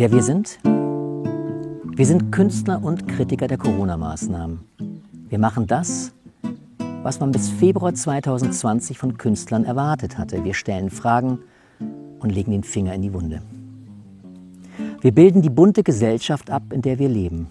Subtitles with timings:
[0.00, 0.58] Wer wir sind?
[0.62, 4.60] Wir sind Künstler und Kritiker der Corona-Maßnahmen.
[5.28, 6.14] Wir machen das,
[7.02, 10.42] was man bis Februar 2020 von Künstlern erwartet hatte.
[10.42, 11.40] Wir stellen Fragen
[12.18, 13.42] und legen den Finger in die Wunde.
[15.02, 17.48] Wir bilden die bunte Gesellschaft ab, in der wir leben.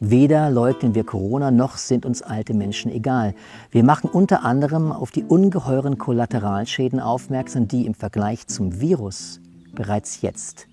[0.00, 3.32] Weder leugnen wir Corona, noch sind uns alte Menschen egal.
[3.70, 9.40] Wir machen unter anderem auf die ungeheuren Kollateralschäden aufmerksam, die im Vergleich zum Virus
[9.72, 10.66] bereits jetzt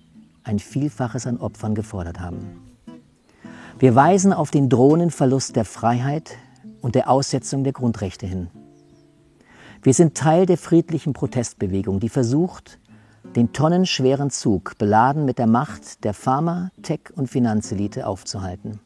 [0.48, 2.62] ein Vielfaches an Opfern gefordert haben.
[3.78, 6.36] Wir weisen auf den drohenden Verlust der Freiheit
[6.80, 8.48] und der Aussetzung der Grundrechte hin.
[9.82, 12.80] Wir sind Teil der friedlichen Protestbewegung, die versucht,
[13.36, 18.80] den tonnenschweren Zug, beladen mit der Macht der Pharma-, Tech- und Finanzelite, aufzuhalten.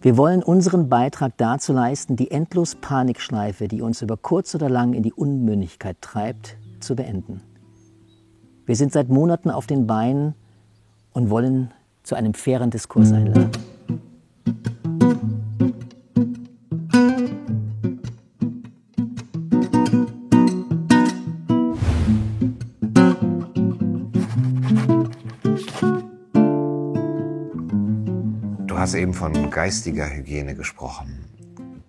[0.00, 4.94] Wir wollen unseren Beitrag dazu leisten, die endlos Panikschleife, die uns über kurz oder lang
[4.94, 7.40] in die Unmündigkeit treibt, zu beenden.
[8.66, 10.34] Wir sind seit Monaten auf den Beinen
[11.12, 13.50] und wollen zu einem fairen Diskurs einladen.
[28.82, 31.24] hast eben von geistiger Hygiene gesprochen.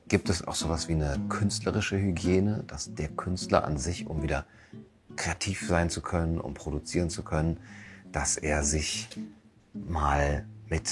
[0.07, 4.45] Gibt es auch sowas wie eine künstlerische Hygiene, dass der Künstler an sich, um wieder
[5.15, 7.57] kreativ sein zu können, um produzieren zu können,
[8.13, 9.09] dass er sich
[9.73, 10.89] mal mit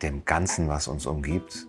[0.00, 1.66] dem Ganzen, was uns umgibt,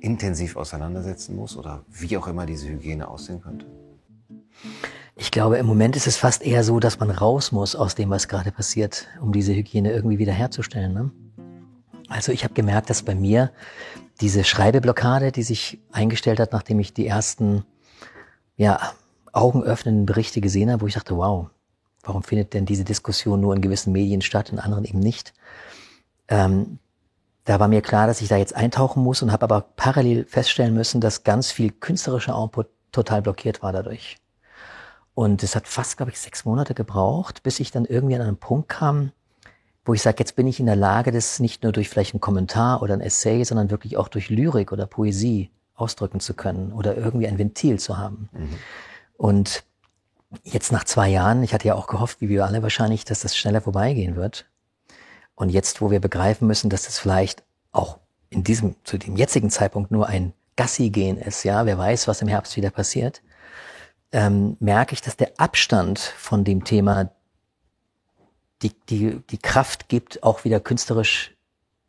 [0.00, 3.66] intensiv auseinandersetzen muss oder wie auch immer diese Hygiene aussehen könnte?
[5.16, 8.10] Ich glaube, im Moment ist es fast eher so, dass man raus muss aus dem,
[8.10, 10.92] was gerade passiert, um diese Hygiene irgendwie wiederherzustellen.
[10.92, 11.10] Ne?
[12.08, 13.50] Also ich habe gemerkt, dass bei mir
[14.20, 17.64] diese Schreibeblockade, die sich eingestellt hat, nachdem ich die ersten
[18.56, 18.92] ja,
[19.32, 21.48] augenöffnenden Berichte gesehen habe, wo ich dachte, wow,
[22.06, 25.34] warum findet denn diese Diskussion nur in gewissen Medien statt, in anderen eben nicht?
[26.28, 26.78] Ähm,
[27.44, 30.74] da war mir klar, dass ich da jetzt eintauchen muss und habe aber parallel feststellen
[30.74, 34.16] müssen, dass ganz viel künstlerischer Output total blockiert war dadurch.
[35.14, 38.36] Und es hat fast, glaube ich, sechs Monate gebraucht, bis ich dann irgendwie an einen
[38.36, 39.12] Punkt kam,
[39.84, 42.20] wo ich sage, jetzt bin ich in der Lage, das nicht nur durch vielleicht einen
[42.20, 46.96] Kommentar oder ein Essay, sondern wirklich auch durch Lyrik oder Poesie ausdrücken zu können oder
[46.96, 48.28] irgendwie ein Ventil zu haben.
[48.32, 48.58] Mhm.
[49.16, 49.64] Und
[50.42, 53.36] jetzt nach zwei Jahren, ich hatte ja auch gehofft, wie wir alle wahrscheinlich, dass das
[53.36, 54.46] schneller vorbeigehen wird.
[55.34, 57.98] Und jetzt, wo wir begreifen müssen, dass das vielleicht auch
[58.30, 62.28] in diesem, zu dem jetzigen Zeitpunkt nur ein Gassi-Gehen ist, ja, wer weiß, was im
[62.28, 63.22] Herbst wieder passiert,
[64.12, 67.10] ähm, merke ich, dass der Abstand von dem Thema
[68.62, 71.36] die, die, die Kraft gibt, auch wieder künstlerisch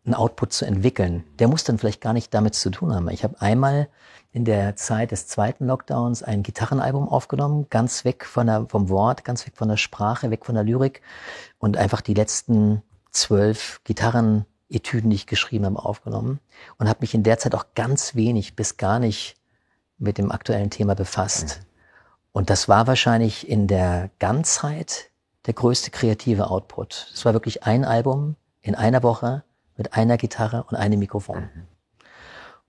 [0.06, 1.24] einen Output zu entwickeln.
[1.40, 3.10] Der muss dann vielleicht gar nicht damit zu tun haben.
[3.10, 3.90] Ich habe einmal
[4.38, 9.26] in der Zeit des zweiten Lockdowns ein Gitarrenalbum aufgenommen, ganz weg von der, vom Wort,
[9.26, 11.02] ganz weg von der Sprache, weg von der Lyrik
[11.58, 16.40] und einfach die letzten zwölf Gitarrenetüden, die ich geschrieben habe, aufgenommen
[16.78, 19.38] und habe mich in der Zeit auch ganz wenig bis gar nicht
[19.98, 21.60] mit dem aktuellen Thema befasst.
[21.60, 21.66] Mhm.
[22.34, 25.10] Und das war wahrscheinlich in der Ganzheit
[25.48, 27.10] der größte kreative Output.
[27.12, 29.44] Es war wirklich ein Album in einer Woche
[29.78, 31.50] mit einer Gitarre und einem Mikrofon.
[31.56, 31.77] Mhm.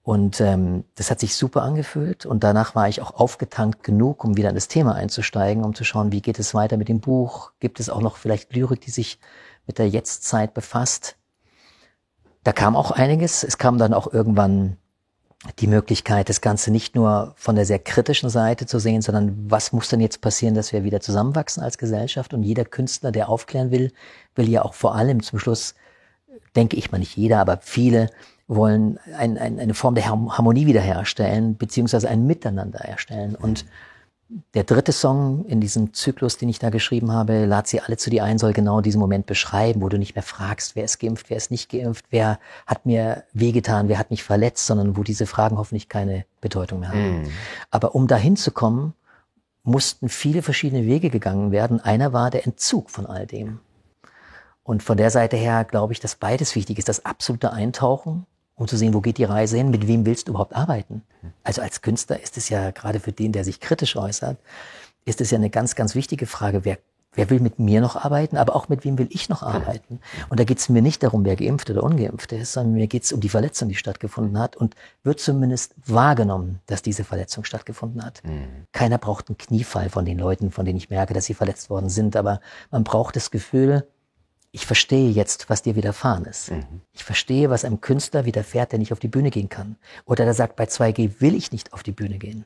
[0.09, 4.39] Und ähm, das hat sich super angefühlt und danach war ich auch aufgetankt genug, um
[4.39, 7.53] wieder in das Thema einzusteigen, um zu schauen, wie geht es weiter mit dem Buch?
[7.61, 9.19] Gibt es auch noch vielleicht Lyrik, die sich
[9.67, 11.17] mit der Jetztzeit befasst?
[12.43, 13.45] Da kam auch einiges.
[13.45, 14.79] Es kam dann auch irgendwann
[15.59, 19.73] die Möglichkeit, das Ganze nicht nur von der sehr kritischen Seite zu sehen, sondern was
[19.75, 22.33] muss denn jetzt passieren, dass wir wieder zusammenwachsen als Gesellschaft?
[22.33, 23.93] Und jeder Künstler, der aufklären will,
[24.35, 25.75] will ja auch vor allem zum Schluss,
[26.57, 28.09] denke ich mal nicht jeder, aber viele
[28.49, 33.35] wollen ein, ein, eine Form der Harmonie wiederherstellen, beziehungsweise ein Miteinander erstellen.
[33.35, 33.67] Und
[34.55, 38.11] der dritte Song in diesem Zyklus, den ich da geschrieben habe, Lad sie alle zu
[38.11, 41.31] dir ein, soll genau diesen Moment beschreiben, wo du nicht mehr fragst, wer ist geimpft,
[41.31, 45.27] wer ist nicht geimpft, wer hat mir wehgetan, wer hat mich verletzt, sondern wo diese
[45.27, 47.23] Fragen hoffentlich keine Bedeutung mehr haben.
[47.23, 47.29] Mm.
[47.71, 48.93] Aber um dahin zu kommen,
[49.63, 51.81] mussten viele verschiedene Wege gegangen werden.
[51.81, 53.61] Einer war der Entzug von all dem.
[54.63, 56.89] Und von der Seite her glaube ich, dass beides wichtig ist.
[56.89, 58.27] Das absolute Eintauchen
[58.59, 61.03] um zu sehen, wo geht die Reise hin, mit wem willst du überhaupt arbeiten.
[61.45, 64.37] Also als Künstler ist es ja gerade für den, der sich kritisch äußert,
[65.05, 66.79] ist es ja eine ganz, ganz wichtige Frage, wer,
[67.15, 70.01] wer will mit mir noch arbeiten, aber auch mit wem will ich noch arbeiten.
[70.29, 73.05] Und da geht es mir nicht darum, wer geimpft oder ungeimpft ist, sondern mir geht
[73.05, 74.75] es um die Verletzung, die stattgefunden hat und
[75.05, 78.23] wird zumindest wahrgenommen, dass diese Verletzung stattgefunden hat.
[78.25, 78.67] Mhm.
[78.73, 81.89] Keiner braucht einen Kniefall von den Leuten, von denen ich merke, dass sie verletzt worden
[81.89, 82.41] sind, aber
[82.73, 83.87] man braucht das Gefühl,
[84.59, 86.51] ich verstehe jetzt, was dir widerfahren ist.
[86.51, 86.81] Mhm.
[86.93, 89.77] Ich verstehe, was einem Künstler widerfährt, der nicht auf die Bühne gehen kann.
[90.05, 92.45] Oder der sagt, bei 2G will ich nicht auf die Bühne gehen.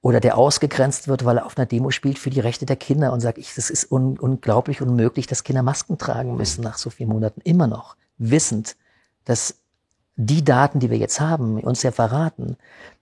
[0.00, 3.12] oder der ausgegrenzt wird, weil er auf einer Demo spielt für die Rechte der Kinder
[3.12, 6.90] und sagt, ich, das ist un unglaublich unmöglich, dass Kinder Masken tragen müssen nach so
[6.90, 8.76] vielen Monaten immer noch, wissend,
[9.24, 9.56] dass
[10.16, 12.56] die Daten, die wir jetzt haben, uns ja verraten,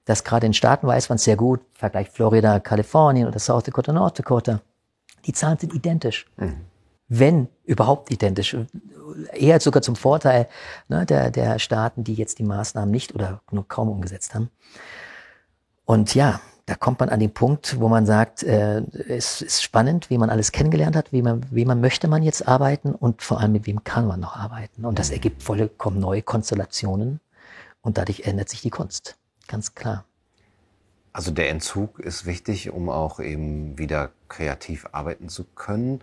[0.06, 3.92] dass gerade in Staaten weiß man es sehr gut, Vergleich Florida, Kalifornien oder South Dakota,
[3.92, 4.60] North Dakota,
[5.26, 6.26] die Zahlen sind identisch.
[6.36, 6.56] Mhm.
[7.18, 8.56] Wenn überhaupt identisch.
[9.32, 10.48] Eher sogar zum Vorteil
[10.88, 14.50] ne, der, der Staaten, die jetzt die Maßnahmen nicht oder nur kaum umgesetzt haben.
[15.84, 20.08] Und ja, da kommt man an den Punkt, wo man sagt, äh, es ist spannend,
[20.08, 23.40] wie man alles kennengelernt hat, wie man, wie man möchte man jetzt arbeiten und vor
[23.40, 24.84] allem mit wem kann man noch arbeiten.
[24.84, 27.20] Und das ergibt vollkommen neue Konstellationen
[27.82, 29.16] und dadurch ändert sich die Kunst.
[29.46, 30.04] Ganz klar.
[31.12, 36.00] Also der Entzug ist wichtig, um auch eben wieder kreativ arbeiten zu können.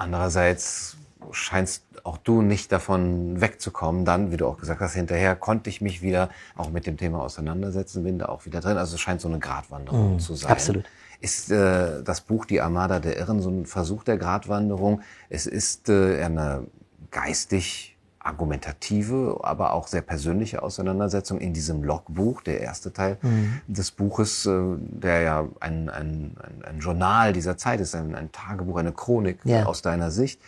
[0.00, 0.96] Andererseits
[1.30, 4.06] scheinst auch du nicht davon wegzukommen.
[4.06, 7.20] Dann, wie du auch gesagt hast, hinterher konnte ich mich wieder auch mit dem Thema
[7.20, 8.78] auseinandersetzen, bin da auch wieder drin.
[8.78, 10.50] Also es scheint so eine Gratwanderung mm, zu sein.
[10.50, 10.84] Absolut.
[11.20, 15.02] Ist äh, das Buch Die Armada der Irren so ein Versuch der Gratwanderung?
[15.28, 16.66] Es ist äh, eine
[17.10, 17.89] geistig
[18.20, 23.60] argumentative, aber auch sehr persönliche Auseinandersetzung in diesem Logbuch, der erste Teil mhm.
[23.66, 28.30] des Buches, äh, der ja ein, ein, ein, ein Journal dieser Zeit ist, ein, ein
[28.30, 29.64] Tagebuch, eine Chronik ja.
[29.64, 30.40] aus deiner Sicht.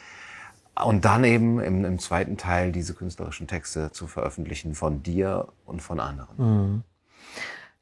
[0.85, 5.83] Und dann eben im, im, zweiten Teil diese künstlerischen Texte zu veröffentlichen von dir und
[5.83, 6.37] von anderen.
[6.37, 6.83] Mhm.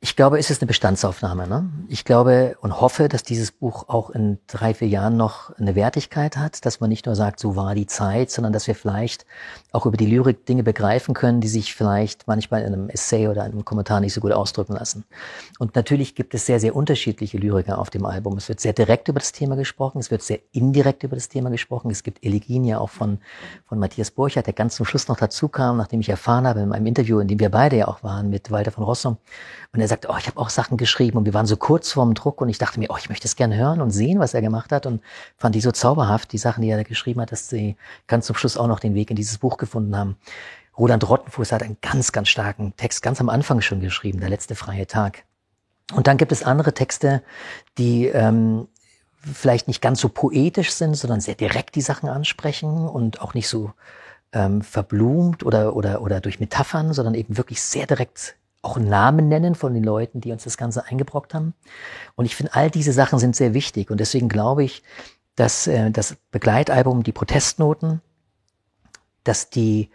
[0.03, 1.47] Ich glaube, es ist eine Bestandsaufnahme.
[1.47, 1.69] Ne?
[1.89, 6.39] Ich glaube und hoffe, dass dieses Buch auch in drei, vier Jahren noch eine Wertigkeit
[6.39, 9.27] hat, dass man nicht nur sagt, so war die Zeit, sondern dass wir vielleicht
[9.73, 13.43] auch über die Lyrik Dinge begreifen können, die sich vielleicht manchmal in einem Essay oder
[13.43, 15.05] einem Kommentar nicht so gut ausdrücken lassen.
[15.59, 18.39] Und natürlich gibt es sehr, sehr unterschiedliche Lyriker auf dem Album.
[18.39, 21.51] Es wird sehr direkt über das Thema gesprochen, es wird sehr indirekt über das Thema
[21.51, 21.91] gesprochen.
[21.91, 23.19] Es gibt Elegien ja auch von,
[23.69, 26.73] von Matthias Burchardt, der ganz zum Schluss noch dazu kam, nachdem ich erfahren habe in
[26.73, 29.19] einem Interview, in dem wir beide ja auch waren mit Walter von Rossum.
[29.73, 32.15] Und er sagt, oh, ich habe auch Sachen geschrieben und wir waren so kurz vorm
[32.15, 34.41] Druck und ich dachte mir, oh, ich möchte es gerne hören und sehen, was er
[34.41, 35.01] gemacht hat und
[35.37, 37.77] fand die so zauberhaft, die Sachen, die er da geschrieben hat, dass sie
[38.09, 40.17] ganz zum Schluss auch noch den Weg in dieses Buch gefunden haben.
[40.77, 44.57] Roland Rottenfuß hat einen ganz, ganz starken Text ganz am Anfang schon geschrieben, der letzte
[44.57, 45.25] freie Tag.
[45.93, 47.23] Und dann gibt es andere Texte,
[47.79, 48.67] die ähm,
[49.21, 53.49] vielleicht nicht ganz so poetisch sind, sondern sehr direkt die Sachen ansprechen und auch nicht
[53.49, 53.73] so
[54.33, 59.55] ähm, verblumt oder, oder, oder durch Metaphern, sondern eben wirklich sehr direkt auch Namen nennen
[59.55, 61.55] von den Leuten, die uns das Ganze eingebrockt haben.
[62.15, 63.91] Und ich finde, all diese Sachen sind sehr wichtig.
[63.91, 64.83] Und deswegen glaube ich,
[65.35, 68.03] dass äh, das Begleitalbum, die Protestnoten,
[69.25, 69.91] dass die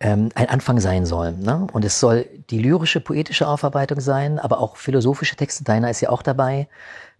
[0.00, 1.40] ähm, ein Anfang sein sollen.
[1.40, 1.66] Ne?
[1.72, 5.64] Und es soll die lyrische, poetische Aufarbeitung sein, aber auch philosophische Texte.
[5.64, 6.68] Deiner ist ja auch dabei,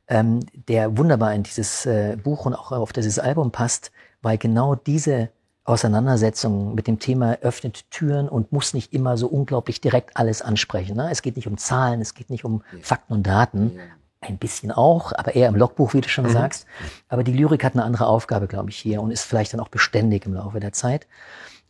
[0.09, 3.93] ähm, der wunderbar in dieses äh, Buch und auch auf dieses Album passt,
[4.23, 5.31] weil genau diese
[5.67, 10.97] Auseinandersetzung mit dem Thema öffnet Türen und muss nicht immer so unglaublich direkt alles ansprechen.
[10.97, 11.11] Ne?
[11.11, 12.79] Es geht nicht um Zahlen, es geht nicht um ja.
[12.83, 13.73] Fakten und Daten.
[13.77, 13.83] Ja.
[14.21, 16.31] Ein bisschen auch, aber eher im Logbuch, wie du schon mhm.
[16.31, 16.67] sagst.
[17.09, 19.69] Aber die Lyrik hat eine andere Aufgabe, glaube ich, hier und ist vielleicht dann auch
[19.69, 21.07] beständig im Laufe der Zeit.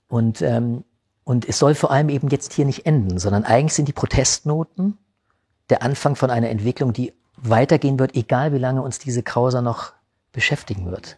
[0.09, 0.85] Und, ähm,
[1.25, 4.97] und es soll vor allem eben jetzt hier nicht enden, sondern eigentlich sind die Protestnoten
[5.71, 9.93] der Anfang von einer Entwicklung, die weitergehen wird, egal wie lange uns diese Causa noch
[10.33, 11.17] beschäftigen wird.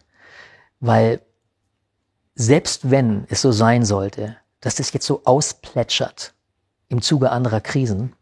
[0.79, 1.21] Weil
[2.39, 6.33] selbst wenn es so sein sollte, dass das jetzt so ausplätschert
[6.87, 8.13] im Zuge anderer Krisen,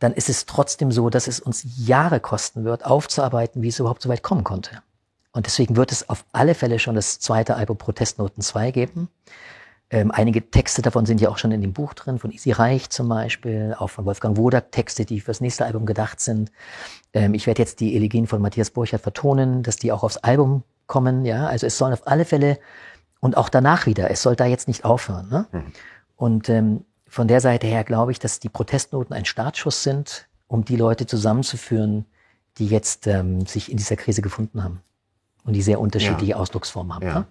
[0.00, 4.02] dann ist es trotzdem so, dass es uns Jahre kosten wird, aufzuarbeiten, wie es überhaupt
[4.02, 4.82] so weit kommen konnte.
[5.30, 9.08] Und deswegen wird es auf alle Fälle schon das zweite Album Protestnoten 2 geben.
[9.92, 12.90] Ähm, einige Texte davon sind ja auch schon in dem Buch drin, von Isi Reich
[12.90, 16.52] zum Beispiel, auch von Wolfgang Wodak, Texte, die fürs nächste Album gedacht sind.
[17.12, 20.62] Ähm, ich werde jetzt die Elegien von Matthias Burchardt vertonen, dass die auch aufs Album
[20.86, 21.24] kommen.
[21.24, 22.58] Ja, also es sollen auf alle Fälle
[23.18, 24.10] und auch danach wieder.
[24.10, 25.28] Es soll da jetzt nicht aufhören.
[25.28, 25.46] Ne?
[25.50, 25.72] Mhm.
[26.16, 30.64] Und ähm, von der Seite her glaube ich, dass die Protestnoten ein Startschuss sind, um
[30.64, 32.06] die Leute zusammenzuführen,
[32.58, 34.82] die jetzt ähm, sich in dieser Krise gefunden haben
[35.44, 36.36] und die sehr unterschiedliche ja.
[36.36, 37.06] Ausdrucksformen haben.
[37.06, 37.14] Ja.
[37.20, 37.26] Ne?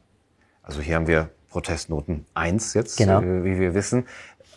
[0.62, 3.22] Also hier haben wir Protestnoten 1 jetzt, genau.
[3.22, 4.06] wie, wie wir wissen.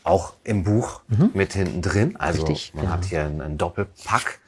[0.04, 1.30] Auch im Buch mhm.
[1.34, 2.16] mit hinten drin.
[2.16, 2.96] Also Richtig, man genau.
[2.96, 4.40] hat hier einen, einen Doppelpack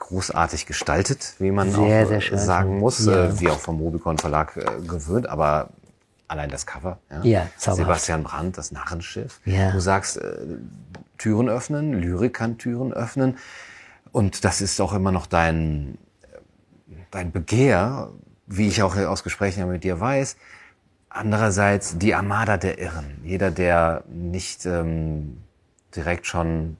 [0.00, 2.38] großartig gestaltet, wie man sehr, auch sehr schön.
[2.38, 3.26] sagen muss, ja.
[3.26, 5.68] äh, wie auch vom Rubicon Verlag äh, gewöhnt, aber
[6.26, 9.40] allein das Cover, ja, ja Sebastian Brandt, das Narrenschiff.
[9.44, 9.70] Ja.
[9.70, 10.36] Du sagst, äh,
[11.18, 13.36] Türen öffnen, Lyrik kann Türen öffnen
[14.10, 15.98] und das ist auch immer noch dein,
[17.10, 18.10] dein Begehr,
[18.46, 20.36] wie ich auch aus Gesprächen mit dir weiß.
[21.10, 23.18] Andererseits die Armada der Irren.
[23.24, 25.38] Jeder, der nicht ähm,
[25.94, 26.76] direkt schon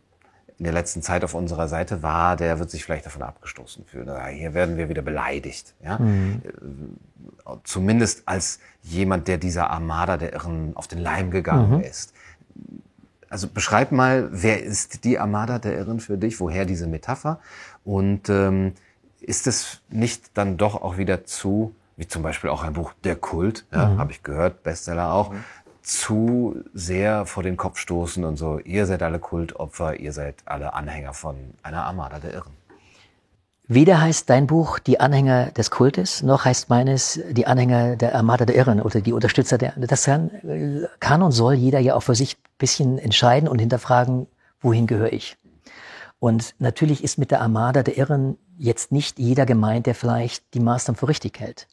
[0.56, 4.08] in der letzten Zeit auf unserer Seite war, der wird sich vielleicht davon abgestoßen fühlen.
[4.28, 5.74] Hier werden wir wieder beleidigt.
[5.82, 5.98] Ja?
[5.98, 6.42] Mhm.
[7.64, 11.80] Zumindest als jemand, der dieser Armada der Irren auf den Leim gegangen mhm.
[11.80, 12.12] ist.
[13.30, 16.38] Also beschreib mal, wer ist die Armada der Irren für dich?
[16.40, 17.40] Woher diese Metapher?
[17.82, 18.74] Und ähm,
[19.20, 23.14] ist es nicht dann doch auch wieder zu, wie zum Beispiel auch ein Buch Der
[23.14, 23.98] Kult, ja, mhm.
[23.98, 25.44] habe ich gehört, Bestseller auch, mhm.
[25.82, 30.72] zu sehr vor den Kopf stoßen und so, ihr seid alle Kultopfer, ihr seid alle
[30.72, 32.54] Anhänger von einer Armada der Irren.
[33.68, 38.46] Weder heißt dein Buch die Anhänger des Kultes, noch heißt meines die Anhänger der Armada
[38.46, 39.74] der Irren oder die Unterstützer der.
[39.76, 40.30] Das kann,
[41.00, 44.26] kann und soll jeder ja auch für sich ein bisschen entscheiden und hinterfragen,
[44.62, 45.36] wohin gehöre ich.
[46.18, 50.60] Und natürlich ist mit der Armada der Irren jetzt nicht jeder gemeint, der vielleicht die
[50.60, 51.68] Maßnahmen für richtig hält.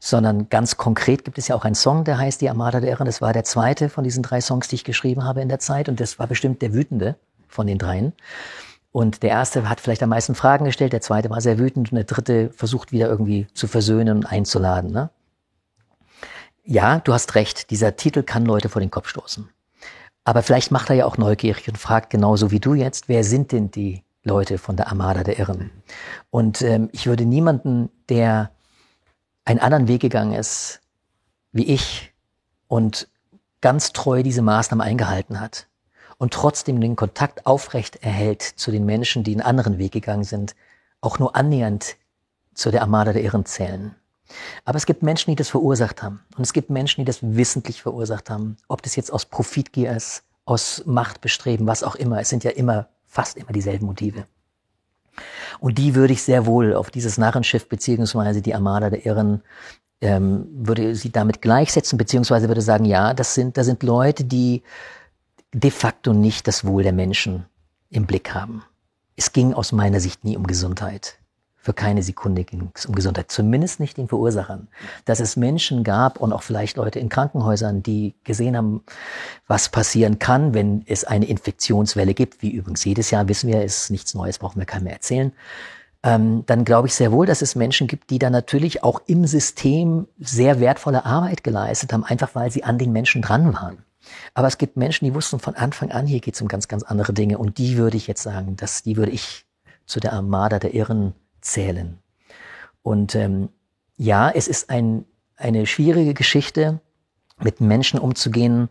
[0.00, 3.06] Sondern ganz konkret gibt es ja auch einen Song, der heißt Die Armada der Irren.
[3.06, 5.88] Das war der zweite von diesen drei Songs, die ich geschrieben habe in der Zeit.
[5.88, 7.16] Und das war bestimmt der wütende
[7.48, 8.12] von den dreien.
[8.92, 11.96] Und der erste hat vielleicht am meisten Fragen gestellt, der zweite war sehr wütend und
[11.96, 14.92] der dritte versucht wieder irgendwie zu versöhnen und einzuladen.
[14.92, 15.08] Ne?
[16.64, 19.48] Ja, du hast recht, dieser Titel kann Leute vor den Kopf stoßen.
[20.24, 23.50] Aber vielleicht macht er ja auch neugierig und fragt genauso wie du jetzt, wer sind
[23.50, 25.70] denn die Leute von der Armada der Irren?
[26.30, 28.50] Und ähm, ich würde niemanden, der
[29.44, 30.80] einen anderen Weg gegangen ist,
[31.52, 32.12] wie ich
[32.68, 33.08] und
[33.60, 35.68] ganz treu diese Maßnahmen eingehalten hat,
[36.18, 40.54] und trotzdem den Kontakt aufrecht erhält zu den Menschen, die einen anderen Weg gegangen sind,
[41.00, 41.96] auch nur annähernd
[42.54, 43.96] zu der Armada der Irren zählen.
[44.64, 46.20] Aber es gibt Menschen, die das verursacht haben.
[46.36, 48.56] Und es gibt Menschen, die das wissentlich verursacht haben.
[48.68, 52.20] Ob das jetzt aus Profitgier ist, aus Machtbestreben, was auch immer.
[52.20, 54.26] Es sind ja immer, fast immer dieselben Motive.
[55.60, 59.42] Und die würde ich sehr wohl auf dieses Narrenschiff beziehungsweise die Armada der Irren
[60.00, 64.62] ähm, würde sie damit gleichsetzen, beziehungsweise würde sagen, ja, das sind, das sind Leute, die
[65.54, 67.46] de facto nicht das Wohl der Menschen
[67.90, 68.64] im Blick haben.
[69.16, 71.18] Es ging aus meiner Sicht nie um Gesundheit.
[71.64, 74.66] Für keine Sekunde ging es um Gesundheit, zumindest nicht den Verursachern.
[75.04, 78.82] Dass es Menschen gab und auch vielleicht Leute in Krankenhäusern, die gesehen haben,
[79.46, 83.90] was passieren kann, wenn es eine Infektionswelle gibt, wie übrigens jedes Jahr wissen wir, ist
[83.90, 85.32] nichts Neues, brauchen wir keinem mehr erzählen.
[86.02, 89.24] Ähm, dann glaube ich sehr wohl, dass es Menschen gibt, die da natürlich auch im
[89.24, 93.84] System sehr wertvolle Arbeit geleistet haben, einfach weil sie an den Menschen dran waren.
[94.34, 96.82] Aber es gibt Menschen, die wussten von Anfang an, hier geht es um ganz, ganz
[96.82, 97.38] andere Dinge.
[97.38, 99.46] Und die würde ich jetzt sagen, dass die würde ich
[99.86, 101.98] zu der Armada der Irren zählen.
[102.82, 103.50] Und ähm,
[103.96, 105.04] ja, es ist ein,
[105.36, 106.80] eine schwierige Geschichte,
[107.38, 108.68] mit Menschen umzugehen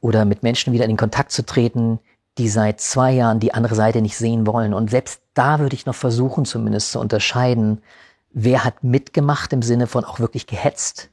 [0.00, 2.00] oder mit Menschen wieder in Kontakt zu treten,
[2.38, 4.74] die seit zwei Jahren die andere Seite nicht sehen wollen.
[4.74, 7.82] Und selbst da würde ich noch versuchen, zumindest zu unterscheiden,
[8.32, 11.10] wer hat mitgemacht im Sinne von auch wirklich gehetzt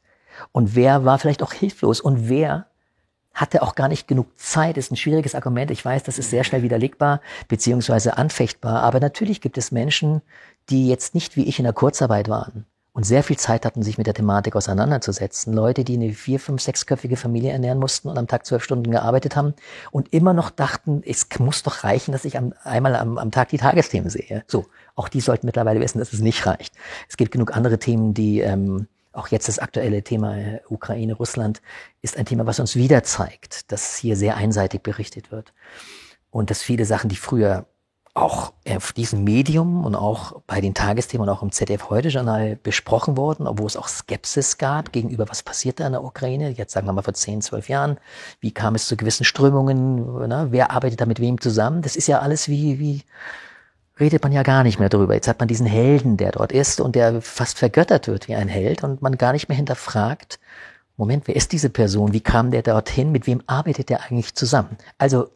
[0.52, 2.68] und wer war vielleicht auch hilflos und wer
[3.38, 5.70] hatte auch gar nicht genug Zeit, ist ein schwieriges Argument.
[5.70, 8.82] Ich weiß, das ist sehr schnell widerlegbar beziehungsweise anfechtbar.
[8.82, 10.22] Aber natürlich gibt es Menschen,
[10.70, 14.00] die jetzt nicht wie ich in der Kurzarbeit waren und sehr viel Zeit hatten, sich
[14.00, 15.54] mit der Thematik auseinanderzusetzen.
[15.54, 19.36] Leute, die eine vier, fünf, sechsköpfige Familie ernähren mussten und am Tag zwölf Stunden gearbeitet
[19.36, 19.54] haben
[19.92, 23.50] und immer noch dachten, es muss doch reichen, dass ich am, einmal am, am Tag
[23.50, 24.44] die Tagesthemen sehe.
[24.48, 24.66] So,
[24.96, 26.74] auch die sollten mittlerweile wissen, dass es nicht reicht.
[27.08, 31.62] Es gibt genug andere Themen, die ähm, auch jetzt das aktuelle Thema äh, Ukraine, Russland
[32.02, 35.54] ist ein Thema, was uns wieder zeigt, dass hier sehr einseitig berichtet wird.
[36.30, 37.66] Und dass viele Sachen, die früher
[38.18, 43.46] auch auf diesem Medium und auch bei den Tagesthemen und auch im ZDF-Heute-Journal besprochen wurden,
[43.46, 46.94] obwohl es auch Skepsis gab gegenüber, was passiert da in der Ukraine, jetzt sagen wir
[46.94, 48.00] mal vor 10, 12 Jahren,
[48.40, 50.48] wie kam es zu gewissen Strömungen, ne?
[50.50, 53.04] wer arbeitet da mit wem zusammen, das ist ja alles wie, wie
[54.00, 55.14] redet man ja gar nicht mehr drüber.
[55.14, 58.48] Jetzt hat man diesen Helden, der dort ist und der fast vergöttert wird wie ein
[58.48, 60.40] Held und man gar nicht mehr hinterfragt,
[60.98, 62.14] Moment, wer ist diese Person?
[62.14, 63.12] Wie kam der dorthin?
[63.12, 64.78] Mit wem arbeitet der eigentlich zusammen?
[64.98, 65.30] Also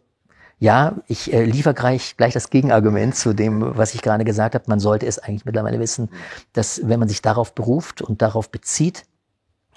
[0.62, 4.66] ja, ich äh, liefere gleich, gleich das Gegenargument zu dem, was ich gerade gesagt habe.
[4.68, 6.10] Man sollte es eigentlich mittlerweile wissen,
[6.54, 9.06] dass wenn man sich darauf beruft und darauf bezieht,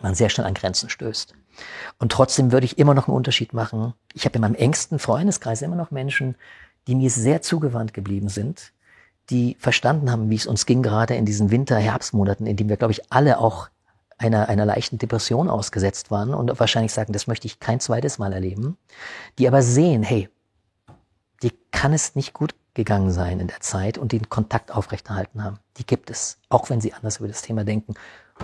[0.03, 1.35] man sehr schnell an Grenzen stößt.
[1.99, 3.95] Und trotzdem würde ich immer noch einen Unterschied machen.
[4.12, 6.37] Ich habe in meinem engsten Freundeskreis immer noch Menschen,
[6.87, 8.74] die mir sehr zugewandt geblieben sind,
[9.31, 12.93] die verstanden haben, wie es uns ging, gerade in diesen Winter-Herbstmonaten, in denen wir, glaube
[12.93, 13.69] ich, alle auch
[14.19, 18.33] einer, einer leichten Depression ausgesetzt waren und wahrscheinlich sagen, das möchte ich kein zweites Mal
[18.33, 18.76] erleben,
[19.38, 20.28] die aber sehen, hey,
[21.43, 25.59] die kann es nicht gut gegangen sein in der Zeit und den Kontakt aufrechterhalten haben.
[25.76, 27.95] Die gibt es, auch wenn sie anders über das Thema denken.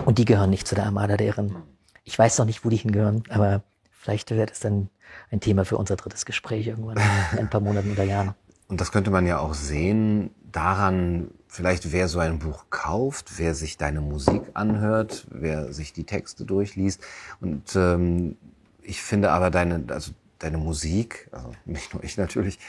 [0.05, 1.55] Und die gehören nicht zu der Armada deren.
[2.03, 4.89] Ich weiß noch nicht, wo die hingehören, aber vielleicht wird es dann
[5.31, 6.97] ein Thema für unser drittes Gespräch irgendwann
[7.33, 8.35] in ein paar Monaten oder Jahren.
[8.71, 13.53] Und das könnte man ja auch sehen daran, vielleicht wer so ein Buch kauft, wer
[13.53, 17.03] sich deine Musik anhört, wer sich die Texte durchliest.
[17.41, 18.37] Und ähm,
[18.81, 22.59] ich finde aber deine, also deine Musik, also nicht nur ich natürlich,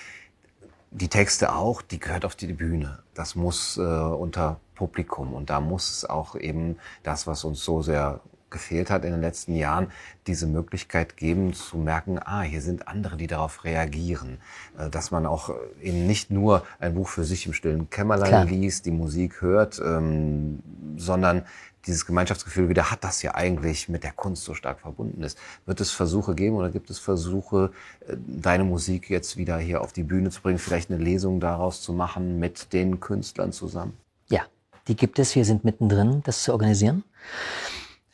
[0.90, 2.98] die Texte auch, die gehört auf die Bühne.
[3.14, 7.80] Das muss äh, unter Publikum und da muss es auch eben das, was uns so
[7.80, 8.18] sehr
[8.52, 9.88] gefehlt hat in den letzten Jahren,
[10.26, 14.38] diese Möglichkeit geben zu merken, ah, hier sind andere, die darauf reagieren.
[14.78, 18.28] Äh, dass man auch äh, eben nicht nur ein Buch für sich im stillen Kämmerlein
[18.28, 18.44] Klar.
[18.44, 20.60] liest, die Musik hört, ähm,
[20.96, 21.44] sondern
[21.86, 25.38] dieses Gemeinschaftsgefühl wieder hat, das ja eigentlich mit der Kunst so stark verbunden ist.
[25.66, 27.72] Wird es Versuche geben oder gibt es Versuche,
[28.06, 31.82] äh, deine Musik jetzt wieder hier auf die Bühne zu bringen, vielleicht eine Lesung daraus
[31.82, 33.96] zu machen mit den Künstlern zusammen?
[34.28, 34.42] Ja,
[34.88, 35.34] die gibt es.
[35.34, 37.04] Wir sind mittendrin, das zu organisieren.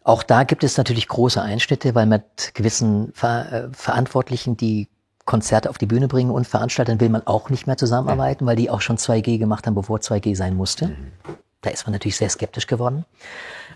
[0.09, 4.89] Auch da gibt es natürlich große Einschnitte, weil mit gewissen Ver äh, Verantwortlichen, die
[5.27, 8.71] Konzerte auf die Bühne bringen und Veranstaltern will man auch nicht mehr zusammenarbeiten, weil die
[8.71, 10.89] auch schon 2G gemacht haben, bevor 2G sein musste.
[10.89, 11.13] Mhm.
[11.61, 13.05] Da ist man natürlich sehr skeptisch geworden.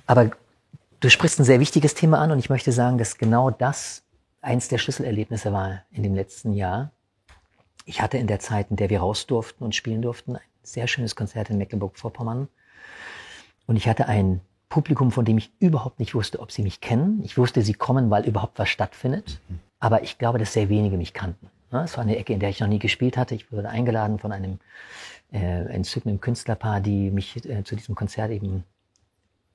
[0.07, 0.31] Aber
[1.01, 4.03] du sprichst ein sehr wichtiges Thema an und ich möchte sagen, dass genau das
[4.41, 6.93] eins der Schlüsselerlebnisse war in dem letzten Jahr.
[7.85, 10.87] Ich hatte in der Zeit, in der wir raus durften und spielen durften, ein sehr
[10.87, 12.49] schönes Konzert in Mecklenburg-Vorpommern.
[13.67, 14.41] Und ich hatte ein
[14.73, 17.21] Publikum, von dem ich überhaupt nicht wusste, ob sie mich kennen.
[17.25, 19.39] Ich wusste, sie kommen, weil überhaupt was stattfindet.
[19.81, 21.51] Aber ich glaube, dass sehr wenige mich kannten.
[21.71, 23.35] Es war eine Ecke, in der ich noch nie gespielt hatte.
[23.35, 24.61] Ich wurde eingeladen von einem
[25.31, 28.65] äh, entzückenden Künstlerpaar, die mich äh, zu diesem Konzert eben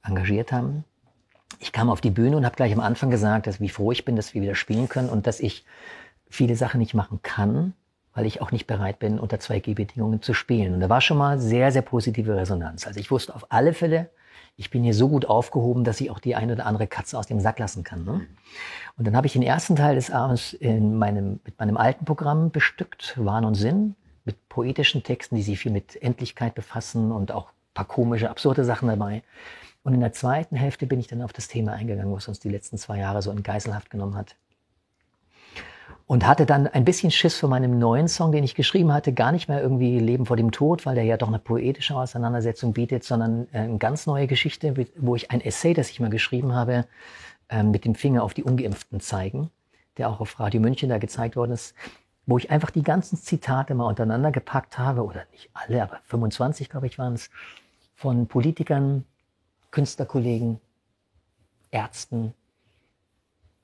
[0.03, 0.83] engagiert haben.
[1.57, 4.05] Ich kam auf die Bühne und habe gleich am Anfang gesagt, dass wie froh ich
[4.05, 5.65] bin, dass wir wieder spielen können und dass ich
[6.29, 7.73] viele Sachen nicht machen kann,
[8.13, 10.75] weil ich auch nicht bereit bin, unter 2G-Bedingungen zu spielen.
[10.75, 12.85] Und da war schon mal sehr, sehr positive Resonanz.
[12.85, 14.11] Also ich wusste auf alle Fälle,
[14.57, 17.27] ich bin hier so gut aufgehoben, dass ich auch die eine oder andere Katze aus
[17.27, 18.03] dem Sack lassen kann.
[18.03, 18.27] Ne?
[18.97, 22.49] Und dann habe ich den ersten Teil des Abends in meinem, mit meinem alten Programm
[22.49, 23.95] bestückt, Wahn und Sinn,
[24.25, 28.87] mit poetischen Texten, die sich viel mit Endlichkeit befassen und auch paar komische, absurde Sachen
[28.87, 29.21] dabei.
[29.83, 32.49] Und in der zweiten Hälfte bin ich dann auf das Thema eingegangen, was uns die
[32.49, 34.35] letzten zwei Jahre so in Geiselhaft genommen hat.
[36.07, 39.33] Und hatte dann ein bisschen Schiss vor meinem neuen Song, den ich geschrieben hatte, gar
[39.33, 43.03] nicht mehr irgendwie Leben vor dem Tod, weil der ja doch eine poetische Auseinandersetzung bietet,
[43.03, 46.85] sondern äh, eine ganz neue Geschichte, wo ich ein Essay, das ich mal geschrieben habe,
[47.49, 49.51] ähm, mit dem Finger auf die Ungeimpften zeigen,
[49.97, 51.75] der auch auf Radio München da gezeigt worden ist,
[52.25, 56.69] wo ich einfach die ganzen Zitate mal untereinander gepackt habe, oder nicht alle, aber 25,
[56.69, 57.29] glaube ich, waren es,
[57.95, 59.05] von Politikern,
[59.71, 60.61] Künstlerkollegen,
[61.71, 62.33] Ärzten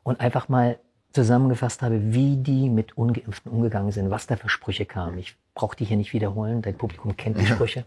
[0.04, 0.80] und einfach mal
[1.14, 5.20] zusammengefasst habe, wie die mit Ungeimpften umgegangen sind, was da für Sprüche kamen.
[5.20, 7.86] Ich brauche die hier nicht wiederholen, dein Publikum kennt die Sprüche.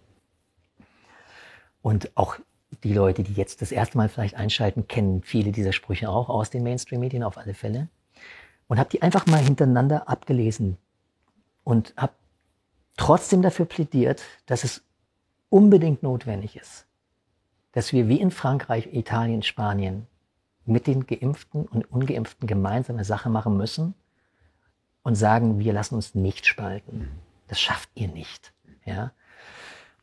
[1.83, 2.37] Und auch
[2.85, 6.51] die Leute, die jetzt das erste Mal vielleicht einschalten, kennen viele dieser Sprüche auch aus
[6.51, 7.89] den Mainstream-Medien auf alle Fälle.
[8.69, 10.77] Und habe die einfach mal hintereinander abgelesen
[11.63, 12.13] und habe
[12.97, 14.83] trotzdem dafür plädiert, dass es
[15.49, 16.87] unbedingt notwendig ist,
[17.73, 20.07] dass wir wie in Frankreich, Italien, Spanien
[20.67, 23.95] mit den Geimpften und Ungeimpften gemeinsame Sache machen müssen
[25.03, 27.09] und sagen, wir lassen uns nicht spalten.
[27.49, 28.53] Das schafft ihr nicht.
[28.85, 29.13] Ja?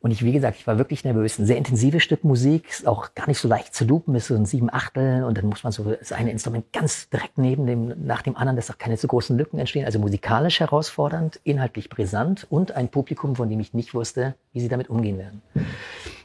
[0.04, 1.38] Und ich, wie gesagt, ich war wirklich nervös.
[1.38, 4.34] Ein sehr intensives Stück Musik, ist auch gar nicht so leicht zu lupen, ist so
[4.34, 8.06] ein sieben Achtel und dann muss man so das eine Instrument ganz direkt neben dem,
[8.06, 9.86] nach dem anderen, dass auch keine zu großen Lücken entstehen.
[9.86, 14.68] Also musikalisch herausfordernd, inhaltlich brisant und ein Publikum, von dem ich nicht wusste, wie sie
[14.68, 15.40] damit umgehen werden.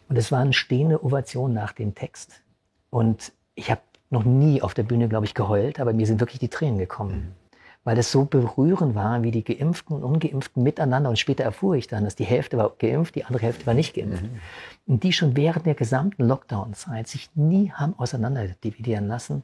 [0.09, 2.41] Und es war eine stehende Ovation nach dem Text.
[2.89, 6.39] Und ich habe noch nie auf der Bühne, glaube ich, geheult, aber mir sind wirklich
[6.39, 7.15] die Tränen gekommen.
[7.15, 7.49] Mhm.
[7.83, 11.87] Weil es so berührend war, wie die Geimpften und Ungeimpften miteinander, und später erfuhr ich
[11.87, 14.23] dann, dass die Hälfte war geimpft, die andere Hälfte war nicht geimpft.
[14.23, 14.39] Mhm.
[14.85, 19.43] Und die schon während der gesamten Lockdown-Zeit sich nie haben auseinander dividieren lassen.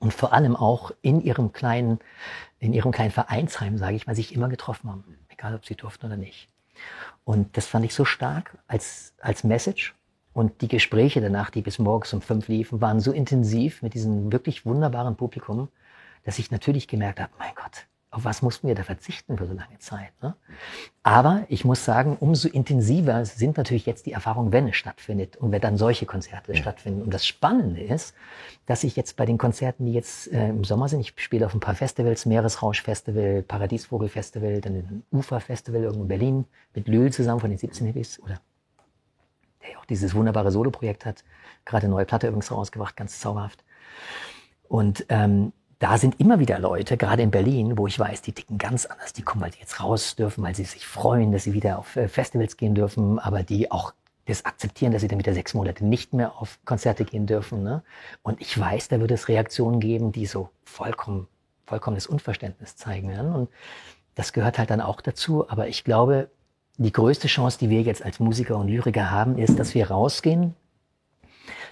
[0.00, 2.00] Und vor allem auch in ihrem kleinen,
[2.58, 5.04] in ihrem kleinen Vereinsheim, sage ich mal, sich immer getroffen haben.
[5.28, 6.48] Egal, ob sie durften oder nicht.
[7.24, 9.94] Und das fand ich so stark als, als Message.
[10.32, 14.32] Und die Gespräche danach, die bis morgens um fünf liefen, waren so intensiv mit diesem
[14.32, 15.68] wirklich wunderbaren Publikum,
[16.24, 19.54] dass ich natürlich gemerkt habe, mein Gott, auf was mussten wir da verzichten für so
[19.54, 20.12] lange Zeit?
[20.22, 20.34] Ne?
[21.02, 25.50] Aber ich muss sagen, umso intensiver sind natürlich jetzt die Erfahrungen, wenn es stattfindet und
[25.50, 26.58] wenn dann solche Konzerte ja.
[26.58, 27.02] stattfinden.
[27.02, 28.14] Und das Spannende ist,
[28.66, 31.54] dass ich jetzt bei den Konzerten, die jetzt äh, im Sommer sind, ich spiele auf
[31.54, 37.48] ein paar Festivals, Meeresrausch-Festival, Paradiesvogel-Festival, dann ein Ufer-Festival irgendwo in Berlin mit Lül zusammen von
[37.48, 38.38] den 17 Hippies oder
[39.82, 41.24] auch dieses wunderbare Solo-Projekt hat,
[41.64, 43.64] gerade eine neue Platte übrigens rausgebracht, ganz zauberhaft.
[44.68, 48.56] Und ähm, da sind immer wieder Leute, gerade in Berlin, wo ich weiß, die ticken
[48.56, 49.12] ganz anders.
[49.12, 51.96] Die kommen, weil die jetzt raus dürfen, weil sie sich freuen, dass sie wieder auf
[51.96, 53.92] äh, Festivals gehen dürfen, aber die auch
[54.26, 57.64] das akzeptieren, dass sie dann wieder sechs Monate nicht mehr auf Konzerte gehen dürfen.
[57.64, 57.82] Ne?
[58.22, 61.26] Und ich weiß, da wird es Reaktionen geben, die so vollkommen,
[61.66, 63.34] vollkommenes Unverständnis zeigen werden.
[63.34, 63.50] Und
[64.14, 65.50] das gehört halt dann auch dazu.
[65.50, 66.30] Aber ich glaube,
[66.82, 70.54] die größte Chance, die wir jetzt als Musiker und Lyriker haben, ist, dass wir rausgehen,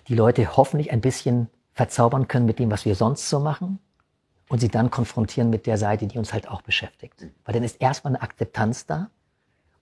[0.09, 3.79] die Leute hoffentlich ein bisschen verzaubern können mit dem, was wir sonst so machen
[4.49, 7.27] und sie dann konfrontieren mit der Seite, die uns halt auch beschäftigt.
[7.45, 9.11] Weil dann ist erstmal eine Akzeptanz da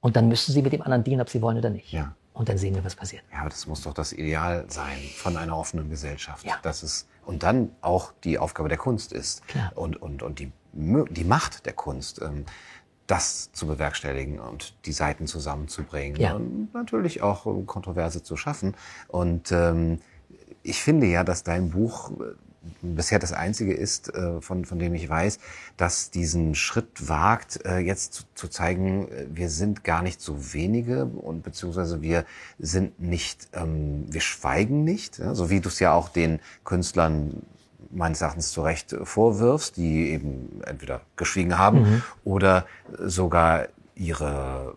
[0.01, 1.93] und dann müssen sie mit dem anderen dienen, ob sie wollen oder nicht.
[1.93, 2.15] Ja.
[2.35, 3.25] Und dann sehen wir, was passiert.
[3.33, 6.47] Ja, aber das muss doch das Ideal sein von einer offenen Gesellschaft.
[6.47, 6.57] Ja.
[6.63, 9.73] Dass es und dann auch die Aufgabe der Kunst ist Klar.
[9.75, 12.47] und, und, und die, die Macht der Kunst, ähm,
[13.09, 16.35] das zu bewerkstelligen und die Seiten zusammenzubringen Ja.
[16.35, 18.77] und natürlich auch Kontroverse zu schaffen.
[19.09, 20.01] Und ähm,
[20.63, 22.35] ich finde ja, dass dein Buch äh,
[22.83, 25.39] bisher das einzige ist, äh, von, von dem ich weiß,
[25.79, 31.07] dass diesen Schritt wagt, äh, jetzt zu, zu zeigen, wir sind gar nicht so wenige
[31.07, 32.27] und beziehungsweise wir
[32.59, 37.43] sind nicht, ähm, wir schweigen nicht, ja, so wie du es ja auch den Künstlern
[37.91, 42.67] meines Erachtens zu Recht vorwirfst, die eben entweder geschwiegen haben oder
[42.99, 44.75] sogar ihre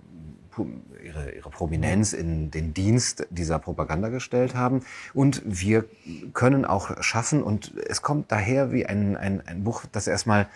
[1.04, 4.82] ihre, ihre Prominenz in den Dienst dieser Propaganda gestellt haben.
[5.14, 5.86] Und wir
[6.34, 10.48] können auch schaffen, und es kommt daher wie ein, ein, ein Buch, das erstmal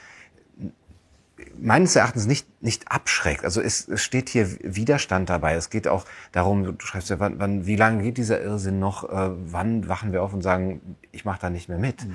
[1.60, 3.46] meines Erachtens nicht, nicht abschreckt.
[3.46, 5.54] Also es, es steht hier Widerstand dabei.
[5.54, 9.04] Es geht auch darum, du schreibst ja, wann, wann, wie lange geht dieser Irrsinn noch?
[9.04, 12.06] Äh, wann wachen wir auf und sagen, ich mache da nicht mehr mit?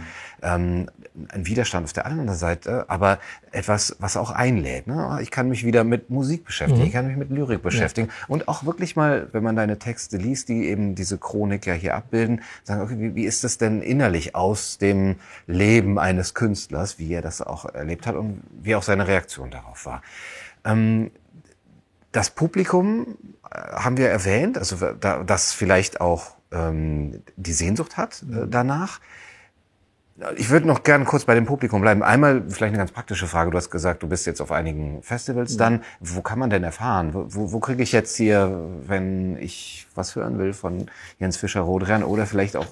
[0.42, 0.90] Ähm,
[1.28, 3.18] ein Widerstand auf der anderen Seite, aber
[3.52, 4.86] etwas, was auch einlädt.
[4.86, 5.18] Ne?
[5.22, 8.64] Ich kann mich wieder mit Musik beschäftigen, ich kann mich mit Lyrik beschäftigen und auch
[8.64, 12.82] wirklich mal, wenn man deine Texte liest, die eben diese Chronik ja hier abbilden, sagen,
[12.82, 17.40] okay, wie, wie ist das denn innerlich aus dem Leben eines Künstlers, wie er das
[17.40, 20.02] auch erlebt hat und wie auch seine Reaktion darauf war.
[20.64, 21.10] Ähm,
[22.12, 23.16] das Publikum
[23.50, 29.00] äh, haben wir erwähnt, also da, das vielleicht auch ähm, die Sehnsucht hat äh, danach.
[30.36, 32.02] Ich würde noch gerne kurz bei dem Publikum bleiben.
[32.02, 33.50] Einmal vielleicht eine ganz praktische Frage.
[33.50, 35.82] Du hast gesagt, du bist jetzt auf einigen Festivals dann.
[35.98, 37.14] Wo kann man denn erfahren?
[37.14, 42.26] Wo, wo, kriege ich jetzt hier, wenn ich was hören will von Jens Fischer-Rodrian oder
[42.26, 42.66] vielleicht auch,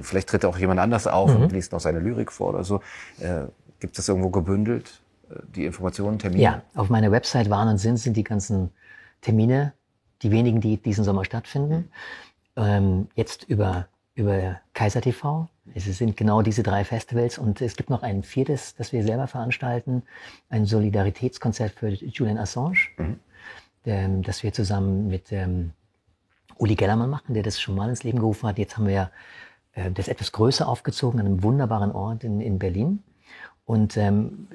[0.00, 2.80] vielleicht tritt auch jemand anders auf und liest noch seine Lyrik vor oder so.
[3.20, 3.42] Äh,
[3.78, 5.02] Gibt es das irgendwo gebündelt,
[5.54, 6.42] die Informationen, Termine?
[6.42, 8.70] Ja, auf meiner Website waren und sind sind die ganzen
[9.20, 9.72] Termine,
[10.22, 11.90] die wenigen, die diesen Sommer stattfinden.
[12.56, 15.48] Ähm, jetzt über, über Kaiser TV.
[15.74, 19.26] Es sind genau diese drei Festivals und es gibt noch ein viertes, das wir selber
[19.26, 20.02] veranstalten,
[20.48, 22.78] ein Solidaritätskonzert für Julian Assange,
[23.84, 25.72] ähm, das wir zusammen mit ähm,
[26.56, 28.58] Uli Gellermann machen, der das schon mal ins Leben gerufen hat.
[28.58, 29.10] Jetzt haben wir
[29.74, 33.02] äh, das etwas größer aufgezogen an einem wunderbaren Ort in, in Berlin.
[33.64, 34.48] Und ähm,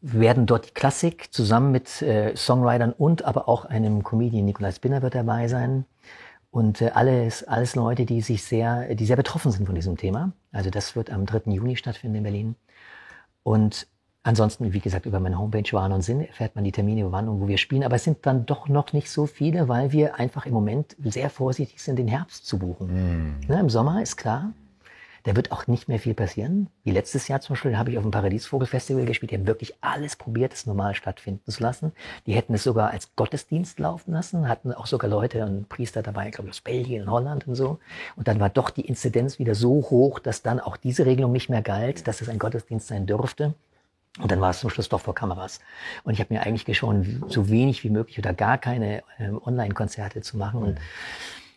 [0.00, 5.02] werden dort die Klassik zusammen mit äh, Songwritern und aber auch einem Comedian, Nikolai Spinner
[5.02, 5.84] wird dabei sein.
[6.50, 10.32] Und äh, alles, alles Leute, die sich sehr, die sehr betroffen sind von diesem Thema.
[10.52, 11.50] Also das wird am 3.
[11.50, 12.56] Juni stattfinden in Berlin.
[13.42, 13.86] Und
[14.22, 17.40] ansonsten, wie gesagt, über meine Homepage Wahn und Sinn erfährt man die Termine, wann und
[17.40, 17.84] wo wir spielen.
[17.84, 21.28] Aber es sind dann doch noch nicht so viele, weil wir einfach im Moment sehr
[21.28, 23.40] vorsichtig sind, den Herbst zu buchen.
[23.46, 24.52] Ne, Im Sommer ist klar,
[25.28, 26.70] da wird auch nicht mehr viel passieren.
[26.84, 29.30] Wie letztes Jahr zum Beispiel habe ich auf dem Paradiesvogelfestival gespielt.
[29.30, 31.92] Die haben wirklich alles probiert, es normal stattfinden zu lassen.
[32.24, 36.30] Die hätten es sogar als Gottesdienst laufen lassen, hatten auch sogar Leute und Priester dabei,
[36.30, 37.78] glaube ich, aus Belgien und Holland und so.
[38.16, 41.50] Und dann war doch die Inzidenz wieder so hoch, dass dann auch diese Regelung nicht
[41.50, 43.52] mehr galt, dass es ein Gottesdienst sein dürfte.
[44.18, 45.60] Und dann war es zum Schluss doch vor Kameras.
[46.04, 50.22] Und ich habe mir eigentlich geschworen, so wenig wie möglich oder gar keine ähm, Online-Konzerte
[50.22, 50.62] zu machen.
[50.62, 50.78] Und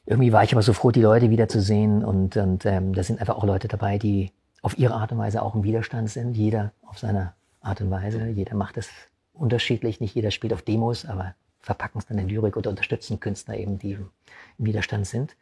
[0.05, 2.03] irgendwie war ich aber so froh, die Leute wiederzusehen.
[2.03, 5.41] Und, und ähm, da sind einfach auch Leute dabei, die auf ihre Art und Weise
[5.41, 6.35] auch im Widerstand sind.
[6.35, 8.27] Jeder auf seine Art und Weise.
[8.27, 8.89] Jeder macht es
[9.33, 9.99] unterschiedlich.
[9.99, 13.77] Nicht jeder spielt auf Demos, aber verpacken es dann in Lyrik oder unterstützen Künstler eben,
[13.77, 14.09] die im
[14.57, 15.35] Widerstand sind.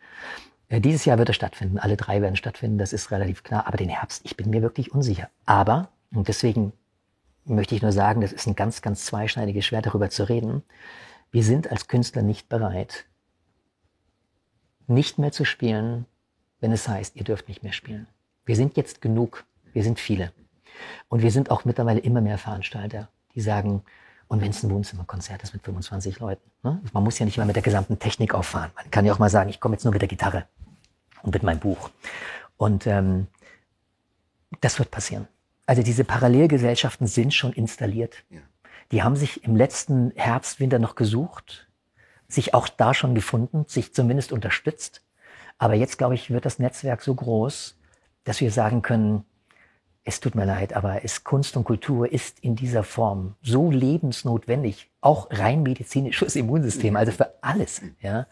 [0.68, 1.80] Äh, Dieses Jahr wird es stattfinden.
[1.80, 2.78] Alle drei werden stattfinden.
[2.78, 3.68] Das ist relativ klar.
[3.68, 5.30] Aber den Herbst, ich bin mir wirklich unsicher.
[5.46, 6.74] Aber, und deswegen
[7.46, 10.64] möchte ich nur sagen, das ist ein ganz, ganz zweischneidiges Schwert, darüber zu reden.
[11.32, 13.06] Wir sind als Künstler nicht bereit,
[14.90, 16.06] nicht mehr zu spielen,
[16.60, 18.08] wenn es heißt, ihr dürft nicht mehr spielen.
[18.46, 19.46] Wir sind jetzt genug.
[19.74, 20.32] Wir sind viele.
[21.08, 23.84] Und wir sind auch mittlerweile immer mehr Veranstalter, die sagen,
[24.28, 26.50] und wenn es ein Wohnzimmerkonzert ist mit 25 Leuten.
[26.64, 26.80] Ne?
[26.94, 28.72] Man muss ja nicht mal mit der gesamten Technik auffahren.
[28.76, 30.46] Man kann ja auch mal sagen, ich komme jetzt nur mit der Gitarre
[31.24, 31.90] und mit meinem Buch.
[32.58, 33.28] Und ähm,
[34.62, 35.28] das wird passieren.
[35.66, 38.24] Also diese Parallelgesellschaften sind schon installiert.
[38.92, 41.68] Die haben sich im letzten Herbst, Winter noch gesucht,
[42.30, 45.04] sich auch da schon gefunden, sich zumindest unterstützt.
[45.58, 47.78] Aber jetzt, glaube ich, wird das Netzwerk so groß,
[48.24, 49.26] dass wir sagen können,
[50.06, 54.90] es tut mir leid, aber es, Kunst und Kultur ist in dieser Form so lebensnotwendig,
[55.02, 58.26] auch rein medizinisches Immunsystem, also für alles, ja,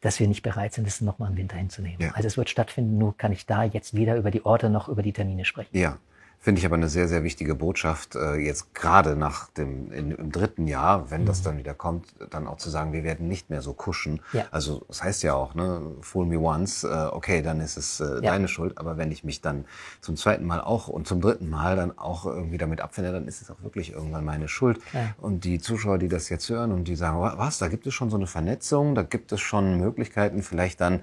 [0.00, 2.00] dass wir nicht bereit sind, es nochmal im Winter hinzunehmen.
[2.00, 2.12] Ja.
[2.12, 5.02] Also es wird stattfinden, nur kann ich da jetzt weder über die Orte noch über
[5.02, 5.76] die Termine sprechen.
[5.76, 5.98] Ja.
[6.40, 10.30] Finde ich aber eine sehr, sehr wichtige Botschaft, äh, jetzt gerade nach dem in, im
[10.30, 11.26] dritten Jahr, wenn mhm.
[11.26, 14.20] das dann wieder kommt, dann auch zu sagen, wir werden nicht mehr so kuschen.
[14.32, 14.46] Ja.
[14.52, 18.04] Also das heißt ja auch, ne, fool me once, äh, okay, dann ist es äh,
[18.04, 18.20] ja.
[18.20, 19.64] deine Schuld, aber wenn ich mich dann
[20.00, 23.42] zum zweiten Mal auch und zum dritten Mal dann auch irgendwie damit abfinde, dann ist
[23.42, 24.78] es auch wirklich irgendwann meine Schuld.
[24.92, 25.14] Ja.
[25.20, 28.10] Und die Zuschauer, die das jetzt hören und die sagen, was, da gibt es schon
[28.10, 31.00] so eine Vernetzung, da gibt es schon Möglichkeiten, vielleicht dann,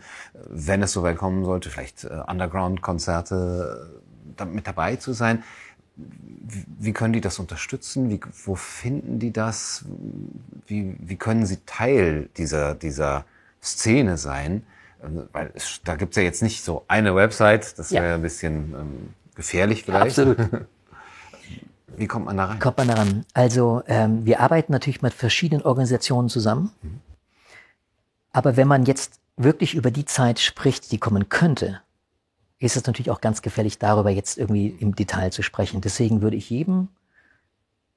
[0.49, 4.01] wenn es soweit kommen sollte, vielleicht äh, Underground-Konzerte
[4.45, 5.43] mit dabei zu sein.
[5.95, 8.09] Wie können die das unterstützen?
[8.09, 9.85] Wie, wo finden die das?
[10.67, 13.25] Wie, wie können sie Teil dieser, dieser
[13.61, 14.63] Szene sein?
[15.31, 18.15] Weil es, da gibt's ja jetzt nicht so eine Website, das wäre ja.
[18.15, 20.19] ein bisschen ähm, gefährlich vielleicht.
[20.19, 20.38] Absolut.
[21.97, 22.59] Wie kommt man da rein?
[22.59, 23.25] Kommt man da ran?
[23.33, 26.71] Also ähm, wir arbeiten natürlich mit verschiedenen Organisationen zusammen.
[26.81, 26.99] Mhm.
[28.33, 31.81] Aber wenn man jetzt wirklich über die Zeit spricht, die kommen könnte,
[32.65, 35.82] ist es natürlich auch ganz gefährlich, darüber jetzt irgendwie im Detail zu sprechen.
[35.82, 36.89] Deswegen würde ich jedem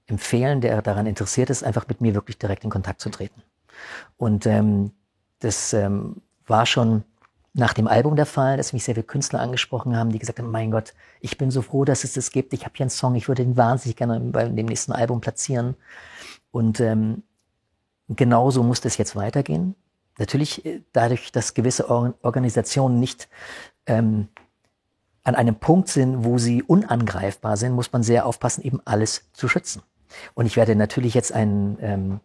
[0.07, 3.43] empfehlen, der daran interessiert ist, einfach mit mir wirklich direkt in Kontakt zu treten.
[4.17, 4.93] Und ähm,
[5.41, 7.05] das ähm, war schon
[7.55, 10.51] nach dem Album der Fall, dass mich sehr viele Künstler angesprochen haben, die gesagt haben,
[10.51, 12.53] mein Gott, ich bin so froh, dass es das gibt.
[12.53, 15.77] Ich habe hier einen Song, ich würde ihn wahnsinnig gerne bei dem nächsten Album platzieren.
[16.51, 17.23] Und ähm,
[18.09, 19.75] genauso muss das jetzt weitergehen.
[20.19, 23.29] Natürlich äh, dadurch, dass gewisse Organisationen nicht
[23.87, 24.29] ähm,
[25.25, 29.49] an einem Punkt sind, wo sie unangreifbar sind, muss man sehr aufpassen, eben alles zu
[29.49, 29.83] schützen.
[30.35, 32.21] Und ich werde natürlich jetzt einen ähm,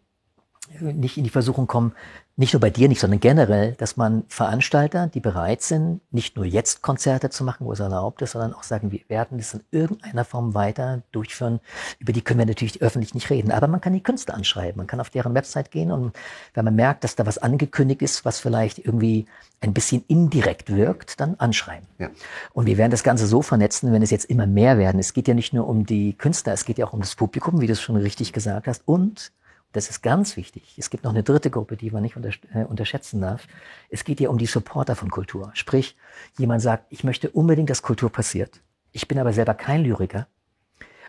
[0.80, 1.94] nicht in die Versuchung kommen,
[2.36, 6.46] nicht nur bei dir nicht, sondern generell, dass man Veranstalter, die bereit sind, nicht nur
[6.46, 9.62] jetzt Konzerte zu machen, wo es erlaubt ist, sondern auch sagen, wir werden das in
[9.70, 11.60] irgendeiner Form weiter durchführen.
[12.00, 13.52] Über die können wir natürlich öffentlich nicht reden.
[13.52, 14.78] Aber man kann die Künstler anschreiben.
[14.78, 16.16] Man kann auf deren Website gehen und
[16.56, 19.28] wenn man merkt, dass da was angekündigt ist, was vielleicht irgendwie
[19.62, 21.88] ein bisschen indirekt wirkt, dann anschreiben.
[22.00, 22.10] Ja.
[22.54, 25.00] Und wir werden das Ganze so vernetzen, wenn es jetzt immer mehr werden.
[25.00, 27.62] Es geht ja nicht nur um die Künstler, es geht ja auch um das Publikum,
[27.62, 28.82] wie du es schon richtig gesagt hast.
[28.86, 29.32] Und
[29.74, 30.76] das ist ganz wichtig.
[30.78, 32.16] Es gibt noch eine dritte Gruppe, die man nicht
[32.54, 33.48] äh, unterschätzen darf.
[33.90, 35.52] Es geht hier um die Supporter von Kultur.
[35.56, 35.98] Sprich,
[36.38, 38.62] jemand sagt, ich möchte unbedingt, dass Kultur passiert.
[38.92, 40.28] Ich bin aber selber kein Lyriker.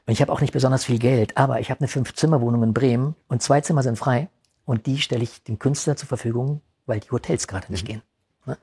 [0.06, 3.14] Und ich habe auch nicht besonders viel Geld, aber ich habe eine Fünf-Zimmer-Wohnung in Bremen
[3.28, 4.28] und zwei Zimmer sind frei.
[4.64, 7.88] Und die stelle ich dem Künstler zur Verfügung, weil die Hotels gerade nicht mhm.
[7.88, 8.02] gehen.
[8.46, 8.58] Ne?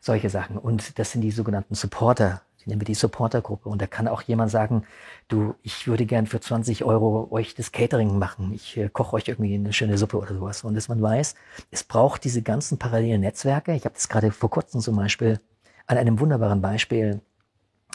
[0.00, 0.58] Solche Sachen.
[0.58, 3.68] Und das sind die sogenannten Supporter nennen wir die Supportergruppe.
[3.68, 4.84] Und da kann auch jemand sagen,
[5.28, 8.52] du, ich würde gern für 20 Euro euch das Catering machen.
[8.54, 10.64] Ich äh, koche euch irgendwie eine schöne Suppe oder sowas.
[10.64, 11.34] Und dass man weiß,
[11.70, 13.74] es braucht diese ganzen parallelen Netzwerke.
[13.74, 15.40] Ich habe das gerade vor kurzem zum Beispiel
[15.86, 17.20] an einem wunderbaren Beispiel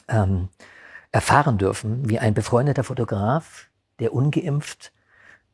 [0.07, 0.49] ähm,
[1.11, 4.91] erfahren dürfen, wie ein befreundeter Fotograf, der ungeimpft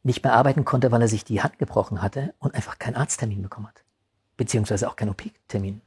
[0.04, 3.42] nicht mehr arbeiten konnte, weil er sich die Hand gebrochen hatte und einfach keinen Arzttermin
[3.42, 3.84] bekommen hat.
[4.38, 5.82] Beziehungsweise auch keinen OP-Termin.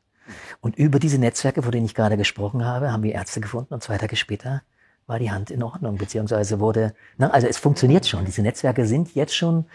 [0.60, 3.82] Und über diese Netzwerke, von denen ich gerade gesprochen habe, haben wir Ärzte gefunden und
[3.82, 4.62] zwei Tage später
[5.06, 8.24] war die Hand in Ordnung, beziehungsweise wurde, na, also es funktioniert schon.
[8.24, 9.66] Diese Netzwerke sind jetzt schon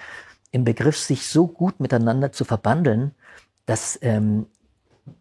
[0.51, 3.11] im Begriff, sich so gut miteinander zu verbandeln,
[3.65, 4.47] dass ähm,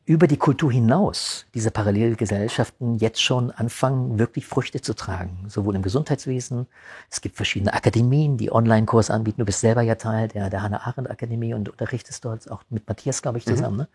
[0.05, 5.45] über die Kultur hinaus diese Parallelgesellschaften jetzt schon anfangen, wirklich Früchte zu tragen.
[5.49, 6.67] Sowohl im Gesundheitswesen,
[7.11, 9.41] es gibt verschiedene Akademien, die Online-Kurs anbieten.
[9.41, 13.39] Du bist selber ja Teil der, der Hannah-Arendt-Akademie und unterrichtest dort auch mit Matthias, glaube
[13.39, 13.51] ich, mhm.
[13.51, 13.77] zusammen.
[13.77, 13.83] Mhm.
[13.83, 13.89] Ne?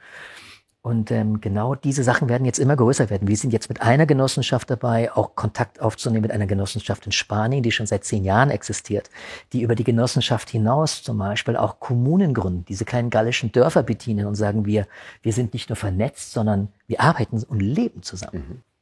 [0.85, 3.29] Und ähm, genau diese Sachen werden jetzt immer größer werden.
[3.29, 7.63] Wir sind jetzt mit einer Genossenschaft dabei, auch Kontakt aufzunehmen mit einer Genossenschaft in Spanien,
[7.63, 9.09] die schon seit zehn Jahren existiert,
[9.53, 14.25] die über die Genossenschaft hinaus zum Beispiel auch Kommunen gründen, diese kleinen gallischen Dörfer bedienen
[14.25, 14.85] und sagen wir,
[15.21, 18.45] wir sind nicht nur vernetzt, sondern wir arbeiten und leben zusammen.
[18.49, 18.72] Mhm.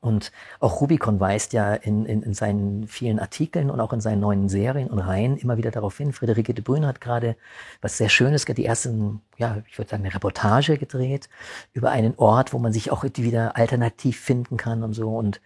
[0.00, 0.30] Und
[0.60, 4.48] auch Rubicon weist ja in, in, in seinen vielen Artikeln und auch in seinen neuen
[4.48, 6.12] Serien und Reihen immer wieder darauf hin.
[6.12, 7.36] Friederike de Bruyne hat gerade
[7.80, 11.28] was sehr Schönes, die ersten, ja, ich würde sagen, eine Reportage gedreht
[11.72, 15.16] über einen Ort, wo man sich auch wieder alternativ finden kann und so.
[15.16, 15.40] Und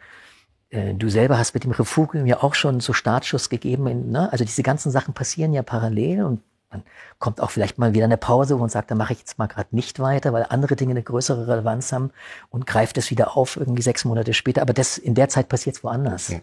[0.69, 3.87] äh, du selber hast mit dem Refugium ja auch schon so Startschuss gegeben.
[3.87, 4.31] In, ne?
[4.33, 6.83] Also diese ganzen Sachen passieren ja parallel und man
[7.19, 9.47] kommt auch vielleicht mal wieder eine Pause, wo man sagt, da mache ich jetzt mal
[9.47, 12.11] gerade nicht weiter, weil andere Dinge eine größere Relevanz haben
[12.51, 14.63] und greift es wieder auf irgendwie sechs Monate später.
[14.63, 16.29] Aber das in der Zeit passiert es woanders.
[16.29, 16.41] Ja.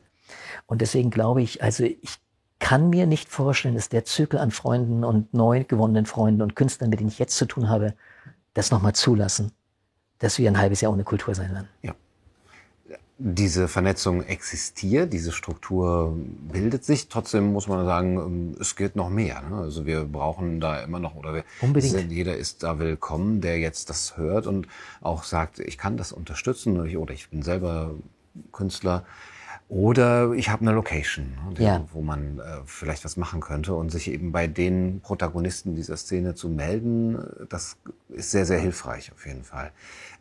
[0.68, 2.20] Und deswegen glaube ich, also ich
[2.60, 6.89] kann mir nicht vorstellen, dass der Zyklus an Freunden und neu gewonnenen Freunden und Künstlern,
[6.89, 7.94] mit denen ich jetzt zu tun habe,
[8.54, 9.52] das nochmal zulassen,
[10.20, 11.70] dass wir ein halbes Jahr ohne Kultur sein werden.
[11.82, 11.94] Ja
[13.21, 16.17] diese Vernetzung existiert, diese Struktur
[16.51, 17.10] bildet sich.
[17.10, 19.41] Trotzdem muss man sagen, ähm, es geht noch mehr.
[19.41, 19.58] Ne?
[19.58, 21.91] Also wir brauchen da immer noch, oder wir, Unbedingt.
[21.91, 24.67] Sind, jeder ist da willkommen, der jetzt das hört und
[25.01, 27.93] auch sagt, ich kann das unterstützen oder ich, oder ich bin selber
[28.53, 29.03] Künstler.
[29.69, 31.86] Oder ich habe eine Location, ne, ja.
[31.93, 36.34] wo man äh, vielleicht was machen könnte und sich eben bei den Protagonisten dieser Szene
[36.34, 37.77] zu melden, das
[38.10, 39.71] ist sehr, sehr hilfreich auf jeden Fall.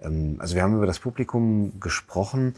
[0.02, 2.56] Ähm, also wir haben über das Publikum gesprochen.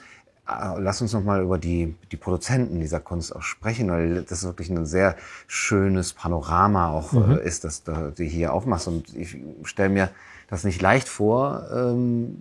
[0.50, 4.44] Äh, lass uns noch mal über die, die Produzenten dieser Kunst auch sprechen, weil das
[4.44, 7.38] wirklich ein sehr schönes Panorama auch mhm.
[7.38, 8.88] äh, ist, das du hier aufmachst.
[8.88, 10.10] Und ich stelle mir
[10.48, 12.38] das nicht leicht vor, ähm,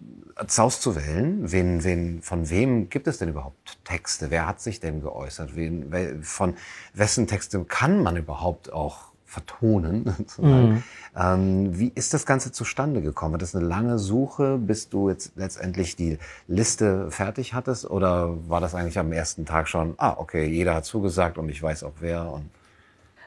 [0.60, 1.52] auszuwählen.
[1.52, 4.32] Wen, wen, von wem gibt es denn überhaupt Texte?
[4.32, 5.56] Wer hat sich denn geäußert?
[5.56, 6.56] Wen, von
[6.94, 10.06] wessen Texte kann man überhaupt auch vertonen.
[10.40, 10.84] Mhm.
[11.18, 13.34] Ähm, wie ist das Ganze zustande gekommen?
[13.34, 17.90] War das eine lange Suche, bis du jetzt letztendlich die Liste fertig hattest?
[17.90, 21.62] Oder war das eigentlich am ersten Tag schon, ah, okay, jeder hat zugesagt und ich
[21.62, 22.32] weiß auch wer?
[22.32, 22.50] Und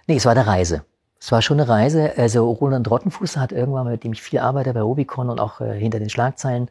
[0.07, 0.85] nee, es war eine Reise.
[1.21, 2.13] Es war schon eine Reise.
[2.17, 5.79] Also Roland Rottenfuß hat irgendwann, mit dem ich viel arbeite bei Rubicon und auch äh,
[5.79, 6.69] hinter den Schlagzeilen,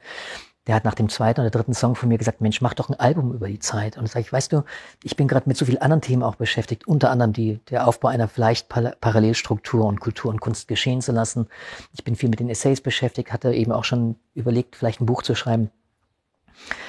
[0.68, 3.00] der hat nach dem zweiten oder dritten Song von mir gesagt, Mensch, mach doch ein
[3.00, 3.98] Album über die Zeit.
[3.98, 4.64] Und sage ich, weißt du,
[5.04, 8.10] ich bin gerade mit so vielen anderen Themen auch beschäftigt, unter anderem die, der Aufbau
[8.10, 11.48] einer vielleicht Parallelstruktur und Kultur und Kunst geschehen zu lassen.
[11.94, 15.24] Ich bin viel mit den Essays beschäftigt, hatte eben auch schon überlegt, vielleicht ein Buch
[15.24, 15.72] zu schreiben.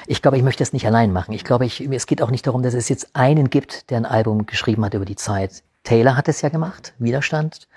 [0.05, 1.33] Ich glaube, ich möchte das nicht allein machen.
[1.33, 4.05] Ich glaube, ich, es geht auch nicht darum, dass es jetzt einen gibt, der ein
[4.05, 5.63] Album geschrieben hat über die Zeit.
[5.83, 7.67] Taylor hat es ja gemacht, Widerstand.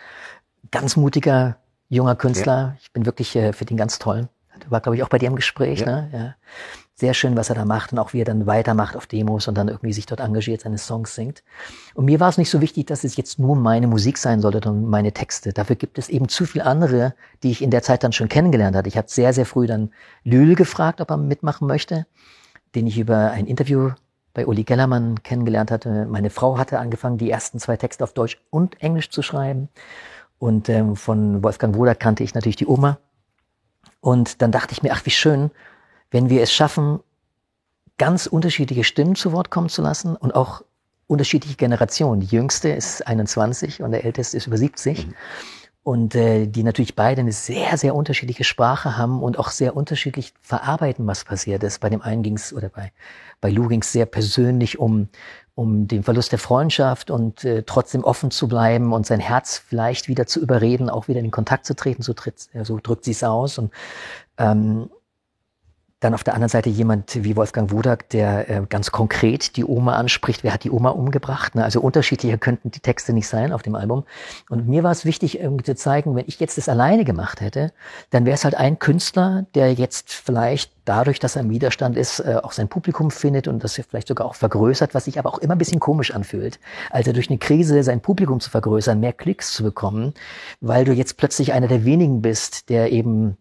[0.70, 1.56] Ganz mutiger
[1.88, 2.56] junger Künstler.
[2.56, 2.76] Ja.
[2.80, 4.28] Ich bin wirklich äh, für den ganz toll.
[4.68, 5.80] War, glaube ich, auch bei dir im Gespräch.
[5.80, 5.86] Ja.
[5.86, 6.10] Ne?
[6.12, 6.34] Ja.
[6.98, 9.58] Sehr schön, was er da macht und auch wie er dann weitermacht auf Demos und
[9.58, 11.42] dann irgendwie sich dort engagiert, seine Songs singt.
[11.94, 14.66] Und mir war es nicht so wichtig, dass es jetzt nur meine Musik sein sollte
[14.66, 15.52] und meine Texte.
[15.52, 18.74] Dafür gibt es eben zu viele andere, die ich in der Zeit dann schon kennengelernt
[18.74, 18.88] hatte.
[18.88, 19.90] Ich habe sehr, sehr früh dann
[20.24, 22.06] Lül gefragt, ob er mitmachen möchte,
[22.74, 23.90] den ich über ein Interview
[24.32, 26.06] bei Uli Gellermann kennengelernt hatte.
[26.06, 29.68] Meine Frau hatte angefangen, die ersten zwei Texte auf Deutsch und Englisch zu schreiben.
[30.38, 32.98] Und ähm, von Wolfgang Wodak kannte ich natürlich die Oma.
[34.00, 35.50] Und dann dachte ich mir, ach, wie schön,
[36.10, 37.00] wenn wir es schaffen,
[37.98, 40.62] ganz unterschiedliche Stimmen zu Wort kommen zu lassen und auch
[41.06, 42.20] unterschiedliche Generationen.
[42.20, 45.06] Die jüngste ist 21 und der älteste ist über 70.
[45.06, 45.14] Mhm.
[45.82, 50.34] Und äh, die natürlich beide eine sehr, sehr unterschiedliche Sprache haben und auch sehr unterschiedlich
[50.40, 51.78] verarbeiten, was passiert ist.
[51.78, 52.92] Bei dem einen ging es, oder bei,
[53.40, 55.08] bei Lou ging es sehr persönlich um,
[55.56, 60.06] um den Verlust der Freundschaft und äh, trotzdem offen zu bleiben und sein Herz vielleicht
[60.06, 63.12] wieder zu überreden, auch wieder in Kontakt zu treten, so, tritt, äh, so drückt sie
[63.12, 63.56] es aus.
[63.56, 63.72] Und
[64.36, 64.90] ähm,
[66.00, 69.94] dann auf der anderen Seite jemand wie Wolfgang Wodak, der äh, ganz konkret die Oma
[69.94, 70.44] anspricht.
[70.44, 71.54] Wer hat die Oma umgebracht?
[71.54, 71.64] Ne?
[71.64, 74.04] Also unterschiedlicher könnten die Texte nicht sein auf dem Album.
[74.50, 77.72] Und mir war es wichtig, irgendwie zu zeigen, wenn ich jetzt das alleine gemacht hätte,
[78.10, 82.20] dann wäre es halt ein Künstler, der jetzt vielleicht dadurch, dass er im Widerstand ist,
[82.20, 85.38] äh, auch sein Publikum findet und das vielleicht sogar auch vergrößert, was sich aber auch
[85.38, 86.60] immer ein bisschen komisch anfühlt.
[86.90, 90.12] Also durch eine Krise sein Publikum zu vergrößern, mehr Klicks zu bekommen,
[90.60, 93.38] weil du jetzt plötzlich einer der wenigen bist, der eben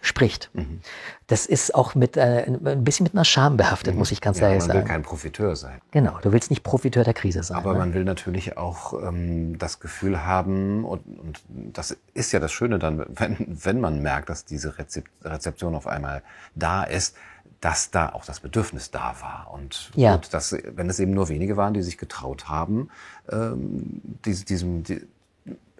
[0.00, 0.50] spricht.
[0.52, 0.80] Mhm.
[1.26, 3.98] Das ist auch mit äh, ein bisschen mit einer Scham behaftet, mhm.
[3.98, 4.78] muss ich ganz ja, ehrlich sagen.
[4.78, 5.80] Man will kein Profiteur sein.
[5.90, 7.56] Genau, du willst nicht Profiteur der Krise sein.
[7.56, 7.80] Aber ne?
[7.80, 12.78] man will natürlich auch ähm, das Gefühl haben, und, und das ist ja das Schöne
[12.78, 16.22] dann, wenn, wenn man merkt, dass diese Rezep Rezeption auf einmal
[16.54, 17.16] da ist,
[17.60, 19.50] dass da auch das Bedürfnis da war.
[19.52, 20.14] Und ja.
[20.14, 22.88] gut, dass, wenn es eben nur wenige waren, die sich getraut haben,
[23.30, 25.06] ähm, diesem, die,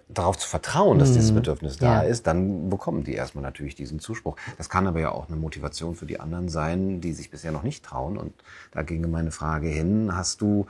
[0.09, 1.37] darauf zu vertrauen, dass dieses mhm.
[1.37, 2.09] Bedürfnis da ja.
[2.09, 4.37] ist, dann bekommen die erstmal natürlich diesen Zuspruch.
[4.57, 7.63] Das kann aber ja auch eine Motivation für die anderen sein, die sich bisher noch
[7.63, 8.17] nicht trauen.
[8.17, 8.33] Und
[8.73, 10.67] da ginge meine Frage hin, hast du,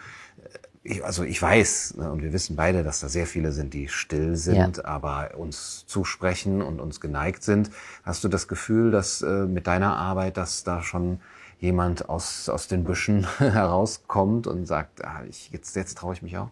[0.85, 3.89] äh, also ich weiß ne, und wir wissen beide, dass da sehr viele sind, die
[3.89, 4.85] still sind, ja.
[4.85, 7.71] aber uns zusprechen und uns geneigt sind.
[8.03, 11.21] Hast du das Gefühl, dass äh, mit deiner Arbeit, dass da schon
[11.61, 16.37] jemand aus, aus den Büschen herauskommt und sagt, ah, ich, jetzt, jetzt traue ich mich
[16.39, 16.51] auch?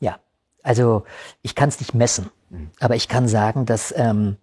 [0.00, 0.18] Ja,
[0.66, 1.04] also
[1.42, 2.70] ich kann es nicht messen, mhm.
[2.80, 4.36] aber ich kann sagen, dass ähm,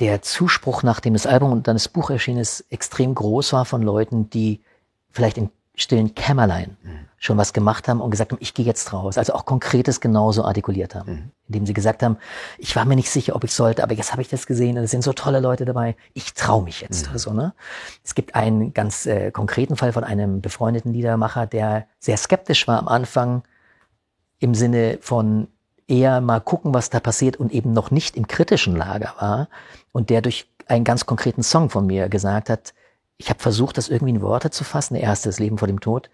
[0.00, 3.82] der Zuspruch, nachdem das Album und dann das Buch erschienen ist, extrem groß war von
[3.82, 4.62] Leuten, die
[5.10, 6.98] vielleicht in stillen Kämmerlein mhm.
[7.18, 9.18] schon was gemacht haben und gesagt haben, ich gehe jetzt raus.
[9.18, 11.12] Also auch Konkretes genauso artikuliert haben.
[11.12, 11.30] Mhm.
[11.48, 12.16] Indem sie gesagt haben,
[12.58, 14.84] ich war mir nicht sicher, ob ich sollte, aber jetzt habe ich das gesehen und
[14.84, 17.08] es sind so tolle Leute dabei, ich traue mich jetzt.
[17.08, 17.12] Mhm.
[17.12, 17.52] Also, ne?
[18.02, 22.78] Es gibt einen ganz äh, konkreten Fall von einem befreundeten Liedermacher, der sehr skeptisch war
[22.78, 23.42] am Anfang,
[24.44, 25.48] im Sinne von
[25.88, 29.48] eher mal gucken, was da passiert und eben noch nicht im kritischen Lager war
[29.92, 32.74] und der durch einen ganz konkreten Song von mir gesagt hat,
[33.16, 35.80] ich habe versucht, das irgendwie in Worte zu fassen, der erste, das Leben vor dem
[35.80, 36.10] Tod.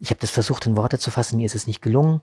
[0.00, 2.20] Ich habe das versucht, in Worte zu fassen, mir ist es nicht gelungen,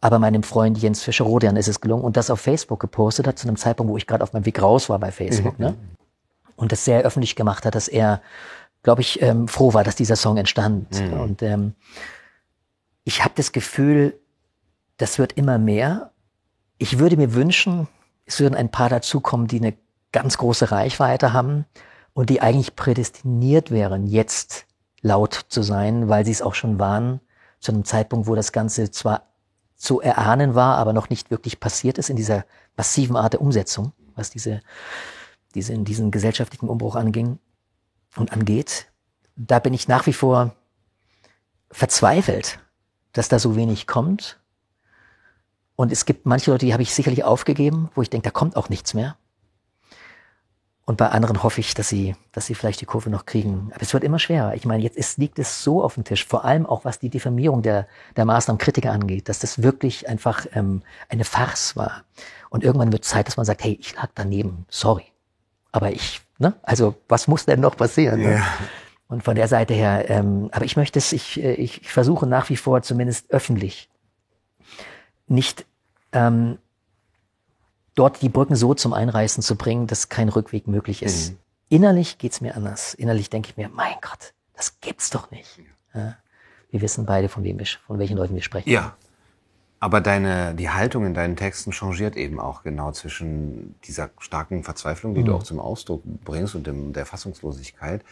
[0.00, 3.46] aber meinem Freund Jens Fischer-Rodian ist es gelungen und das auf Facebook gepostet hat, zu
[3.46, 5.58] einem Zeitpunkt, wo ich gerade auf meinem Weg raus war bei Facebook.
[5.60, 5.64] Mhm.
[5.64, 5.74] Ne?
[6.56, 8.20] Und das sehr öffentlich gemacht hat, dass er,
[8.82, 11.00] glaube ich, ähm, froh war, dass dieser Song entstand.
[11.00, 11.12] Mhm.
[11.20, 11.74] Und ähm,
[13.04, 14.18] ich habe das Gefühl,
[14.98, 16.12] das wird immer mehr.
[16.76, 17.88] Ich würde mir wünschen,
[18.26, 19.74] es würden ein paar dazukommen, die eine
[20.12, 21.64] ganz große Reichweite haben
[22.12, 24.66] und die eigentlich prädestiniert wären, jetzt
[25.00, 27.20] laut zu sein, weil sie es auch schon waren,
[27.60, 29.22] zu einem Zeitpunkt, wo das Ganze zwar
[29.76, 32.44] zu erahnen war, aber noch nicht wirklich passiert ist in dieser
[32.76, 34.60] massiven Art der Umsetzung, was diese,
[35.54, 37.38] diese, in diesen gesellschaftlichen Umbruch anging
[38.16, 38.90] und angeht.
[39.36, 40.56] da bin ich nach wie vor
[41.70, 42.58] verzweifelt,
[43.12, 44.40] dass da so wenig kommt.
[45.78, 48.56] Und es gibt manche Leute, die habe ich sicherlich aufgegeben, wo ich denke, da kommt
[48.56, 49.14] auch nichts mehr.
[50.84, 53.70] Und bei anderen hoffe ich, dass sie, dass sie vielleicht die Kurve noch kriegen.
[53.72, 54.56] Aber es wird immer schwerer.
[54.56, 57.10] Ich meine, jetzt ist, liegt es so auf dem Tisch, vor allem auch was die
[57.10, 62.02] Diffamierung der, der Maßnahmenkritiker angeht, dass das wirklich einfach ähm, eine Farce war.
[62.50, 65.04] Und irgendwann wird Zeit, dass man sagt, hey, ich lag daneben, sorry.
[65.70, 66.54] Aber ich, ne?
[66.62, 68.22] Also was muss denn noch passieren?
[68.22, 68.32] Ne?
[68.32, 68.46] Ja.
[69.06, 72.26] Und von der Seite her, ähm, aber ich möchte es, ich, äh, ich, ich versuche
[72.26, 73.88] nach wie vor zumindest öffentlich
[75.28, 75.66] nicht
[76.12, 76.58] ähm,
[77.94, 81.32] dort die Brücken so zum Einreißen zu bringen, dass kein Rückweg möglich ist.
[81.32, 81.38] Mhm.
[81.70, 82.94] Innerlich geht's mir anders.
[82.94, 85.60] Innerlich denke ich mir, mein Gott, das gibt's doch nicht.
[85.94, 86.16] Ja.
[86.70, 88.70] Wir wissen beide, von wem wir, von welchen Leuten wir sprechen.
[88.70, 88.96] Ja.
[89.80, 95.14] Aber deine, die Haltung in deinen Texten changiert eben auch genau zwischen dieser starken Verzweiflung,
[95.14, 95.26] die mhm.
[95.26, 98.04] du auch zum Ausdruck bringst und dem, der Fassungslosigkeit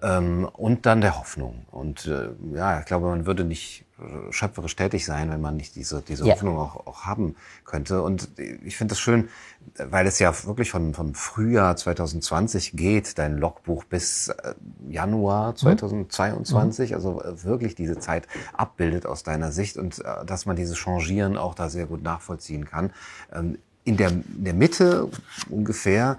[0.00, 1.66] und dann der Hoffnung.
[1.70, 3.84] Und äh, ja, ich glaube, man würde nicht
[4.30, 6.34] schöpferisch tätig sein, wenn man nicht diese, diese ja.
[6.34, 7.34] Hoffnung auch, auch haben
[7.64, 8.02] könnte.
[8.02, 9.28] Und ich finde das schön,
[9.76, 14.54] weil es ja wirklich von, von Frühjahr 2020 geht, dein Logbuch bis äh,
[14.88, 16.96] Januar 2022, mhm.
[16.96, 21.36] also äh, wirklich diese Zeit abbildet aus deiner Sicht und äh, dass man dieses Changieren
[21.36, 22.92] auch da sehr gut nachvollziehen kann.
[23.32, 25.08] Ähm, in der, in der Mitte
[25.48, 26.18] ungefähr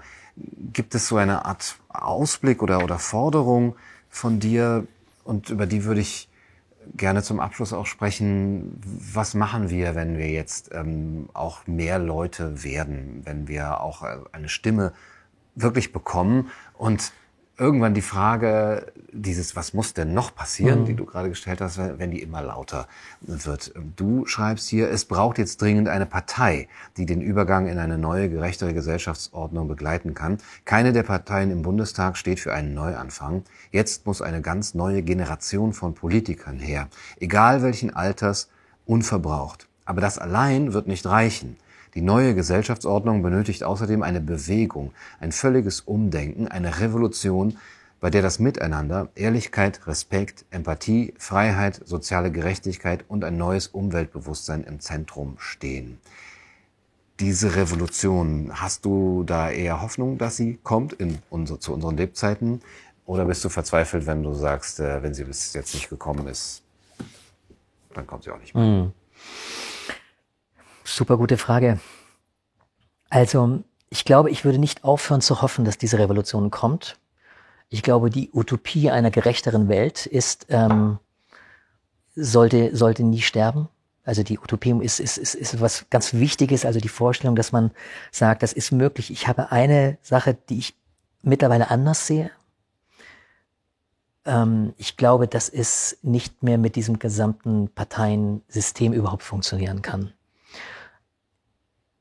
[0.72, 3.76] gibt es so eine Art Ausblick oder, oder Forderung
[4.08, 4.86] von dir?
[5.24, 6.28] Und über die würde ich
[6.96, 12.64] gerne zum Abschluss auch sprechen, was machen wir, wenn wir jetzt ähm, auch mehr Leute
[12.64, 14.92] werden, wenn wir auch äh, eine Stimme
[15.54, 16.50] wirklich bekommen?
[16.76, 17.12] Und
[17.60, 20.84] irgendwann die Frage, dieses, was muss denn noch passieren, mhm.
[20.86, 22.88] die du gerade gestellt hast, wenn die immer lauter
[23.20, 23.74] wird.
[23.96, 28.30] Du schreibst hier, es braucht jetzt dringend eine Partei, die den Übergang in eine neue,
[28.30, 30.38] gerechtere Gesellschaftsordnung begleiten kann.
[30.64, 33.44] Keine der Parteien im Bundestag steht für einen Neuanfang.
[33.70, 36.88] Jetzt muss eine ganz neue Generation von Politikern her,
[37.20, 38.48] egal welchen Alters,
[38.86, 39.68] unverbraucht.
[39.84, 41.58] Aber das allein wird nicht reichen.
[41.94, 47.58] Die neue Gesellschaftsordnung benötigt außerdem eine Bewegung, ein völliges Umdenken, eine Revolution,
[48.00, 54.80] bei der das Miteinander, Ehrlichkeit, Respekt, Empathie, Freiheit, soziale Gerechtigkeit und ein neues Umweltbewusstsein im
[54.80, 55.98] Zentrum stehen.
[57.18, 62.62] Diese Revolution, hast du da eher Hoffnung, dass sie kommt in unsere, zu unseren Lebzeiten?
[63.04, 66.62] Oder bist du verzweifelt, wenn du sagst, äh, wenn sie bis jetzt nicht gekommen ist,
[67.92, 68.64] dann kommt sie auch nicht mehr?
[68.64, 68.92] Mm.
[70.92, 71.78] Super gute Frage.
[73.10, 76.98] Also, ich glaube, ich würde nicht aufhören zu hoffen, dass diese Revolution kommt.
[77.68, 80.98] Ich glaube, die Utopie einer gerechteren Welt ist, ähm,
[82.16, 83.68] sollte, sollte nie sterben.
[84.02, 87.70] Also die Utopie ist, ist, ist, ist was ganz Wichtiges, also die Vorstellung, dass man
[88.10, 89.12] sagt, das ist möglich.
[89.12, 90.74] Ich habe eine Sache, die ich
[91.22, 92.32] mittlerweile anders sehe.
[94.24, 100.12] Ähm, ich glaube, dass es nicht mehr mit diesem gesamten Parteiensystem überhaupt funktionieren kann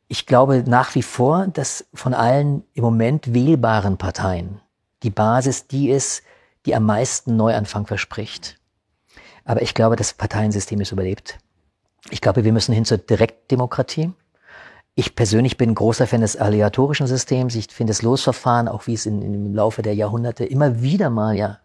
[0.09, 4.59] ich glaube nach wie vor, dass von allen im Moment wählbaren Parteien
[5.03, 6.23] die Basis die ist,
[6.65, 8.57] die am meisten Neuanfang verspricht.
[9.45, 11.37] Aber ich glaube, das Parteiensystem ist überlebt.
[12.09, 14.11] Ich glaube, wir müssen hin zur Direktdemokratie.
[14.95, 17.55] Ich persönlich bin großer Fan des aleatorischen Systems.
[17.55, 21.35] Ich finde das Losverfahren, auch wie es in, im Laufe der Jahrhunderte immer wieder mal
[21.35, 21.59] ja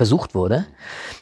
[0.00, 0.64] versucht wurde,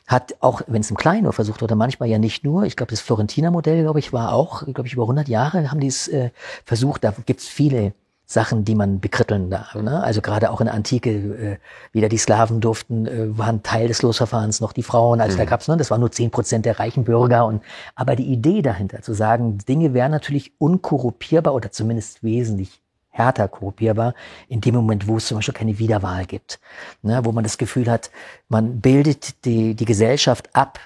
[0.07, 2.91] hat auch, wenn es im Kleinen nur versucht wurde, manchmal ja nicht nur, ich glaube,
[2.91, 6.07] das Florentiner Modell, glaube ich, war auch, glaube ich, über 100 Jahre haben die es
[6.07, 6.31] äh,
[6.65, 7.03] versucht.
[7.03, 7.93] Da gibt es viele
[8.25, 9.75] Sachen, die man bekritteln darf.
[9.75, 10.01] Ne?
[10.01, 11.59] Also gerade auch in der Antike, äh,
[11.93, 15.21] weder die Sklaven durften, äh, waren Teil des Losverfahrens, noch die Frauen.
[15.21, 15.39] Also mhm.
[15.39, 17.45] da gab's, ne, das war nur zehn Prozent der reichen Bürger.
[17.45, 17.65] Und
[17.97, 22.81] aber die Idee dahinter, zu sagen, Dinge wären natürlich unkorrupierbar oder zumindest wesentlich
[23.19, 24.15] härter korruptierbar,
[24.49, 26.61] in dem Moment, wo es zum Beispiel keine Wiederwahl gibt.
[27.03, 28.11] Ne, wo man das Gefühl hat,
[28.49, 30.79] man bildet die, die Gesellschaft ab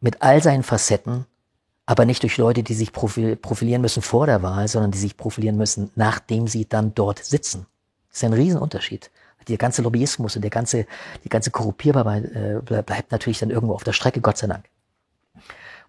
[0.00, 1.26] mit all seinen Facetten,
[1.86, 5.56] aber nicht durch Leute, die sich profilieren müssen vor der Wahl, sondern die sich profilieren
[5.56, 7.66] müssen, nachdem sie dann dort sitzen.
[8.08, 9.10] Das ist ein Riesenunterschied.
[9.48, 10.86] Der ganze Lobbyismus und der ganze,
[11.24, 14.64] die ganze Korruptierbarkeit äh, bleibt natürlich dann irgendwo auf der Strecke, Gott sei Dank.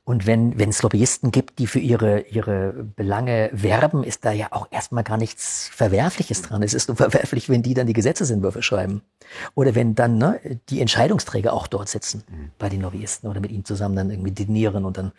[0.08, 4.50] Und wenn wenn es Lobbyisten gibt, die für ihre, ihre Belange werben, ist da ja
[4.52, 6.62] auch erstmal gar nichts Verwerfliches dran.
[6.62, 9.02] Es ist nur verwerflich, wenn die dann die Gesetzesentwürfe schreiben.
[9.56, 10.40] Oder wenn dann ne,
[10.70, 12.52] die Entscheidungsträger auch dort sitzen mhm.
[12.60, 15.12] bei den Lobbyisten oder mit ihnen zusammen dann irgendwie dinieren und dann,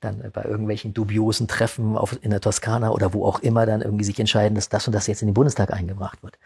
[0.00, 4.04] dann bei irgendwelchen dubiosen Treffen auf, in der Toskana oder wo auch immer dann irgendwie
[4.04, 6.36] sich entscheiden, dass das und das jetzt in den Bundestag eingebracht wird.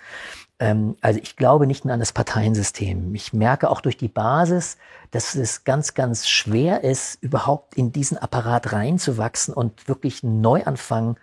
[0.61, 3.15] Ähm, also ich glaube nicht mehr an das Parteiensystem.
[3.15, 4.77] Ich merke auch durch die Basis,
[5.11, 11.17] dass es ganz, ganz schwer ist, überhaupt in diesen Apparat reinzuwachsen und wirklich einen Neuanfang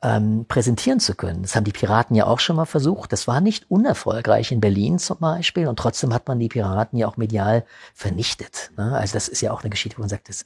[0.00, 1.42] ähm, präsentieren zu können.
[1.42, 3.12] Das haben die Piraten ja auch schon mal versucht.
[3.12, 5.66] Das war nicht unerfolgreich in Berlin zum Beispiel.
[5.66, 7.64] Und trotzdem hat man die Piraten ja auch medial
[7.94, 8.70] vernichtet.
[8.76, 8.96] Ne?
[8.96, 10.44] Also das ist ja auch eine Geschichte, wo man sagt, es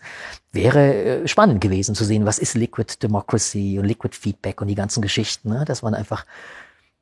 [0.52, 4.74] wäre äh, spannend gewesen zu sehen, was ist Liquid Democracy und Liquid Feedback und die
[4.74, 5.50] ganzen Geschichten.
[5.50, 5.64] Ne?
[5.66, 6.24] Dass man einfach,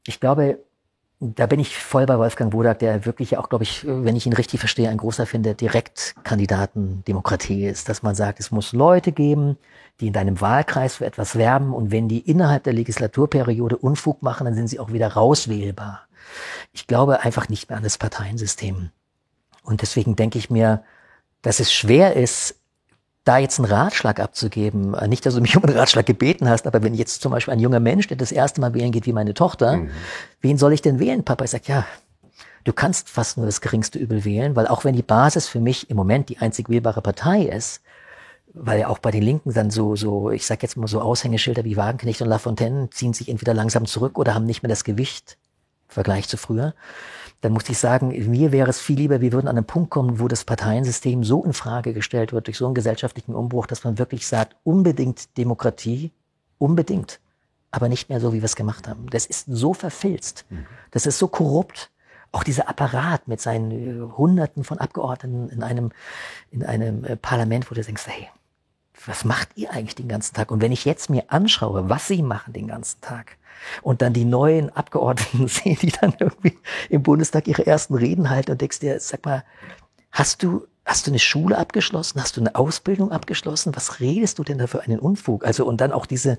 [0.07, 0.59] ich glaube,
[1.21, 4.33] da bin ich voll bei Wolfgang Wodak, der wirklich auch, glaube ich, wenn ich ihn
[4.33, 9.59] richtig verstehe, ein großer Fan der Direktkandidatendemokratie ist, dass man sagt, es muss Leute geben,
[10.01, 14.47] die in deinem Wahlkreis für etwas werben und wenn die innerhalb der Legislaturperiode Unfug machen,
[14.47, 16.07] dann sind sie auch wieder rauswählbar.
[16.73, 18.89] Ich glaube einfach nicht mehr an das Parteiensystem.
[19.63, 20.83] Und deswegen denke ich mir,
[21.43, 22.60] dass es schwer ist,
[23.31, 26.67] da jetzt einen Ratschlag abzugeben, äh, nicht, dass du mich um einen Ratschlag gebeten hast,
[26.67, 29.13] aber wenn jetzt zum Beispiel ein junger Mensch, der das erste Mal wählen geht wie
[29.13, 29.91] meine Tochter, mhm.
[30.41, 31.45] wen soll ich denn wählen, Papa?
[31.45, 31.87] Ich sag, ja,
[32.65, 35.91] du kannst fast nur das geringste Übel wählen, weil auch wenn die Basis für mich
[35.91, 37.83] im Moment die einzig wählbare Partei ist,
[38.53, 41.65] weil ja auch bei den Linken dann so, so, ich sag jetzt mal so Aushängeschilder
[41.65, 45.39] wie Wagenknecht und Lafontaine ziehen sich entweder langsam zurück oder haben nicht mehr das Gewicht
[45.89, 46.75] im Vergleich zu früher
[47.41, 50.21] dann muss ich sagen, mir wäre es viel lieber, wir würden an einen Punkt kommen,
[50.21, 53.99] wo das Parteiensystem so in Frage gestellt wird durch so einen gesellschaftlichen Umbruch, dass man
[53.99, 56.13] wirklich sagt, unbedingt Demokratie,
[56.59, 57.21] unbedingt,
[57.71, 59.07] aber nicht mehr so, wie wir es gemacht haben.
[59.11, 60.67] Das ist so verfilzt, mhm.
[60.91, 61.91] das ist so korrupt.
[62.33, 65.91] Auch dieser Apparat mit seinen äh, Hunderten von Abgeordneten in einem,
[66.53, 68.29] in einem äh, Parlament, wo du denkst, hey,
[69.07, 70.53] was macht ihr eigentlich den ganzen Tag?
[70.53, 73.37] Und wenn ich jetzt mir anschaue, was sie machen den ganzen Tag,
[73.83, 76.59] und dann die neuen Abgeordneten sehen, die dann irgendwie
[76.89, 79.45] im Bundestag ihre ersten Reden halten und denkst dir, sag mal,
[80.11, 82.21] hast du, hast du eine Schule abgeschlossen?
[82.21, 83.75] Hast du eine Ausbildung abgeschlossen?
[83.77, 85.45] Was redest du denn da für einen Unfug?
[85.45, 86.39] Also, und dann auch diese,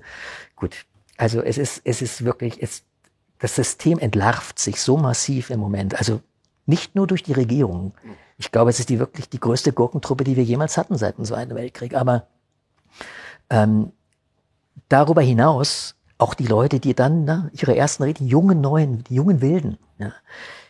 [0.56, 0.84] gut,
[1.16, 2.82] also es ist, es ist wirklich, es,
[3.38, 5.96] das System entlarvt sich so massiv im Moment.
[5.96, 6.20] Also
[6.66, 7.92] nicht nur durch die Regierung.
[8.38, 11.24] Ich glaube, es ist die wirklich die größte Gurkentruppe, die wir jemals hatten seit dem
[11.24, 11.94] Zweiten Weltkrieg.
[11.94, 12.28] Aber
[13.50, 13.92] ähm,
[14.88, 19.16] darüber hinaus auch die Leute, die dann na, ihre ersten Reden, die jungen Neuen, die
[19.16, 20.12] jungen Wilden, ja,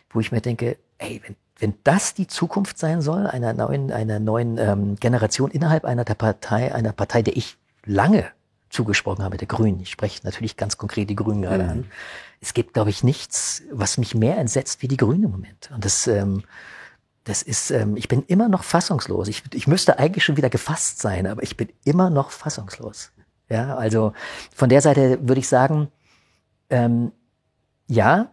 [0.09, 4.19] wo ich mir denke, ey, wenn, wenn das die Zukunft sein soll, einer neuen, einer
[4.19, 8.25] neuen ähm, Generation innerhalb einer der Partei, einer Partei, der ich lange
[8.69, 9.79] zugesprochen habe, der Grünen.
[9.79, 11.69] Ich spreche natürlich ganz konkret die Grünen gerade mhm.
[11.69, 11.85] an.
[12.41, 15.69] Es gibt, glaube ich, nichts, was mich mehr entsetzt wie die Grünen im Moment.
[15.73, 16.43] Und das, ähm,
[17.23, 19.27] das ist, ähm, ich bin immer noch fassungslos.
[19.27, 23.11] Ich, ich müsste eigentlich schon wieder gefasst sein, aber ich bin immer noch fassungslos.
[23.53, 24.13] Ja, also
[24.55, 25.89] von der Seite würde ich sagen,
[26.71, 27.11] ähm,
[27.87, 28.31] ja,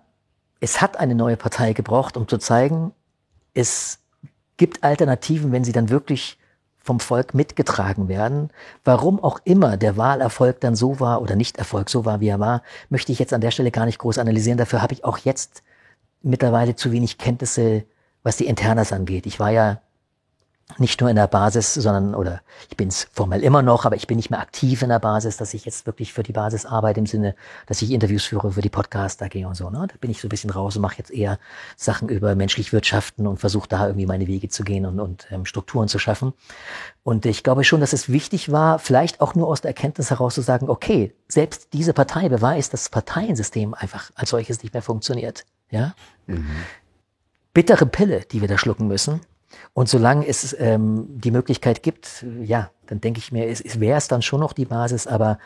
[0.61, 2.93] es hat eine neue Partei gebraucht, um zu zeigen,
[3.53, 3.99] es
[4.57, 6.39] gibt Alternativen, wenn sie dann wirklich
[6.79, 8.49] vom Volk mitgetragen werden.
[8.83, 12.41] Warum auch immer der Wahlerfolg dann so war oder nicht Erfolg so war, wie er
[12.41, 14.57] war, möchte ich jetzt an der Stelle gar nicht groß analysieren.
[14.57, 15.63] Dafür habe ich auch jetzt
[16.23, 17.85] mittlerweile zu wenig Kenntnisse,
[18.23, 19.27] was die Internas angeht.
[19.27, 19.83] Ich war ja
[20.79, 24.07] nicht nur in der Basis, sondern, oder ich bin es formell immer noch, aber ich
[24.07, 27.01] bin nicht mehr aktiv in der Basis, dass ich jetzt wirklich für die Basis arbeite
[27.01, 27.35] im Sinne,
[27.67, 29.71] dass ich Interviews führe für die Podcaster gehe und so.
[29.71, 29.87] Ne?
[29.89, 31.39] Da bin ich so ein bisschen raus und mache jetzt eher
[31.77, 35.45] Sachen über menschlich Wirtschaften und versuche da irgendwie meine Wege zu gehen und, und ähm,
[35.45, 36.33] Strukturen zu schaffen.
[37.03, 40.35] Und ich glaube schon, dass es wichtig war, vielleicht auch nur aus der Erkenntnis heraus
[40.35, 44.83] zu sagen, okay, selbst diese Partei beweist, dass das Parteiensystem einfach als solches nicht mehr
[44.83, 45.45] funktioniert.
[45.71, 45.95] Ja?
[46.27, 46.47] Mhm.
[47.53, 49.21] Bittere Pille, die wir da schlucken müssen.
[49.73, 53.99] Und solange es ähm, die Möglichkeit gibt, ja, dann denke ich mir, es, es wäre
[53.99, 55.39] es dann schon noch die Basis, aber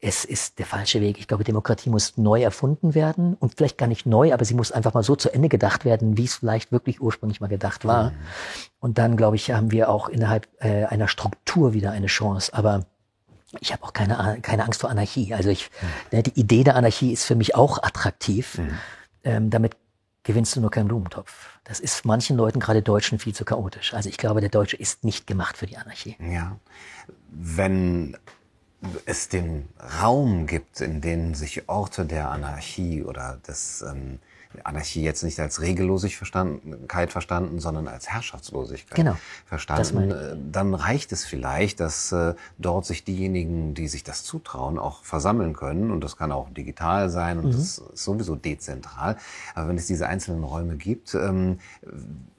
[0.00, 1.18] es ist der falsche Weg.
[1.18, 4.70] Ich glaube, Demokratie muss neu erfunden werden und vielleicht gar nicht neu, aber sie muss
[4.70, 8.10] einfach mal so zu Ende gedacht werden, wie es vielleicht wirklich ursprünglich mal gedacht war.
[8.10, 8.16] Mhm.
[8.80, 12.52] Und dann, glaube ich, haben wir auch innerhalb äh, einer Struktur wieder eine Chance.
[12.52, 12.84] Aber
[13.60, 15.32] ich habe auch keine, keine Angst vor Anarchie.
[15.32, 16.18] Also ich, mhm.
[16.18, 18.58] ne, die Idee der Anarchie ist für mich auch attraktiv.
[18.58, 18.78] Mhm.
[19.24, 19.74] Ähm, damit
[20.22, 21.53] gewinnst du nur keinen Blumentopf.
[21.64, 23.94] Das ist manchen Leuten, gerade Deutschen, viel zu chaotisch.
[23.94, 26.16] Also ich glaube, der Deutsche ist nicht gemacht für die Anarchie.
[26.20, 26.56] Ja.
[27.30, 28.16] Wenn
[29.06, 29.68] es den
[30.02, 34.18] Raum gibt, in dem sich Orte der Anarchie oder des ähm,
[34.62, 41.24] Anarchie jetzt nicht als Regellosigkeit verstanden, sondern als Herrschaftslosigkeit genau, verstanden, äh, dann reicht es
[41.24, 45.90] vielleicht, dass äh, dort sich diejenigen, die sich das zutrauen, auch versammeln können.
[45.90, 47.52] Und das kann auch digital sein und mhm.
[47.52, 49.16] das ist sowieso dezentral.
[49.54, 51.58] Aber wenn es diese einzelnen Räume gibt, ähm,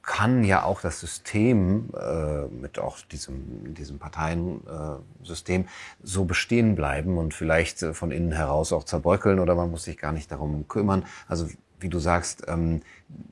[0.06, 5.68] kann ja auch das System äh, mit auch diesem, diesem Parteiensystem äh,
[6.04, 9.98] so bestehen bleiben und vielleicht äh, von innen heraus auch zerbröckeln oder man muss sich
[9.98, 11.06] gar nicht darum kümmern.
[11.28, 11.48] Also
[11.80, 12.82] wie du sagst, ähm,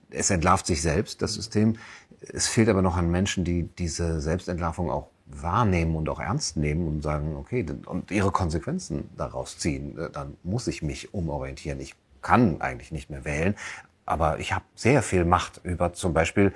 [0.09, 1.77] es entlarvt sich selbst, das System.
[2.21, 6.87] Es fehlt aber noch an Menschen, die diese Selbstentlarvung auch wahrnehmen und auch ernst nehmen
[6.87, 9.97] und sagen, okay, und ihre Konsequenzen daraus ziehen.
[9.97, 11.79] Äh, dann muss ich mich umorientieren.
[11.79, 13.55] Ich kann eigentlich nicht mehr wählen,
[14.05, 16.53] aber ich habe sehr viel Macht über zum Beispiel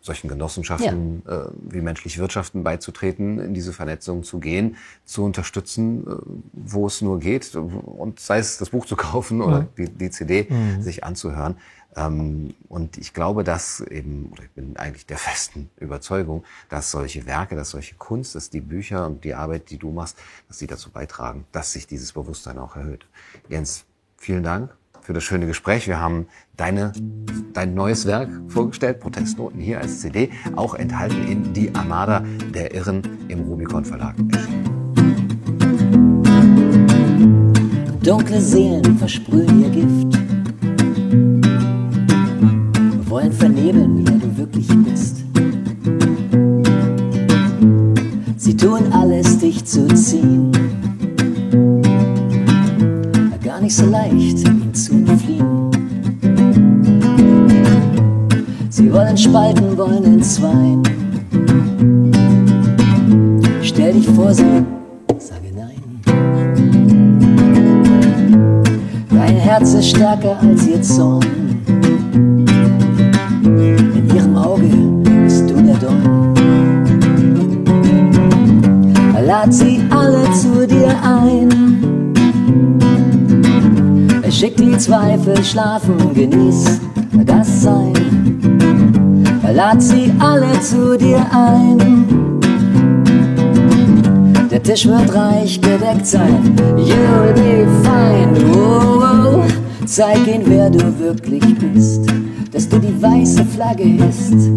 [0.00, 1.42] solchen Genossenschaften ja.
[1.42, 6.16] äh, wie menschlich Wirtschaften beizutreten, in diese Vernetzung zu gehen, zu unterstützen, äh,
[6.52, 9.44] wo es nur geht und sei es das Buch zu kaufen mhm.
[9.44, 10.82] oder die, die CD mhm.
[10.82, 11.56] sich anzuhören.
[11.96, 17.26] Ähm, und ich glaube, dass eben, oder ich bin eigentlich der festen Überzeugung, dass solche
[17.26, 20.16] Werke, dass solche Kunst, dass die Bücher und die Arbeit, die du machst,
[20.48, 23.06] dass sie dazu beitragen, dass sich dieses Bewusstsein auch erhöht.
[23.48, 23.84] Jens,
[24.16, 24.76] vielen Dank
[25.10, 25.88] für das schöne Gespräch.
[25.88, 26.92] Wir haben deine,
[27.52, 32.22] dein neues Werk vorgestellt, Protestnoten hier als CD, auch enthalten in Die Armada
[32.54, 34.14] der Irren im Rubicon Verlag.
[38.04, 40.20] Dunkle Seelen versprühen ihr Gift,
[43.10, 45.24] wollen vernebeln, wer du wirklich bist.
[48.36, 50.52] Sie tun alles, dich zu ziehen
[53.60, 54.38] gar nicht so leicht,
[58.92, 60.82] wollen spalten, wollen entzweien.
[63.62, 64.64] Stell dich vor sie,
[65.18, 66.00] sage nein.
[69.10, 71.24] Dein Herz ist stärker als ihr Zorn.
[73.44, 74.68] In ihrem Auge
[75.24, 76.34] bist du der Dorn.
[79.26, 81.70] Lad sie alle zu dir ein
[84.40, 86.80] Schick die Zweifel schlafen, genieß
[87.26, 87.99] das Sein.
[89.52, 92.40] Lad sie alle zu dir ein.
[94.50, 96.54] Der Tisch wird reich gedeckt sein.
[96.76, 98.32] You'll be fine.
[98.54, 99.42] Oh, oh.
[99.86, 102.06] Zeig ihnen, wer du wirklich bist.
[102.52, 104.50] Dass du die weiße Flagge isst.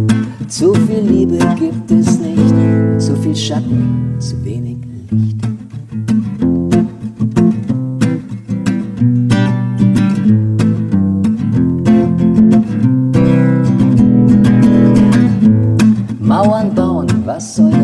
[0.47, 3.01] Zu viel Liebe gibt es nicht.
[3.01, 4.77] Zu viel Schatten, zu wenig
[5.09, 5.42] Licht.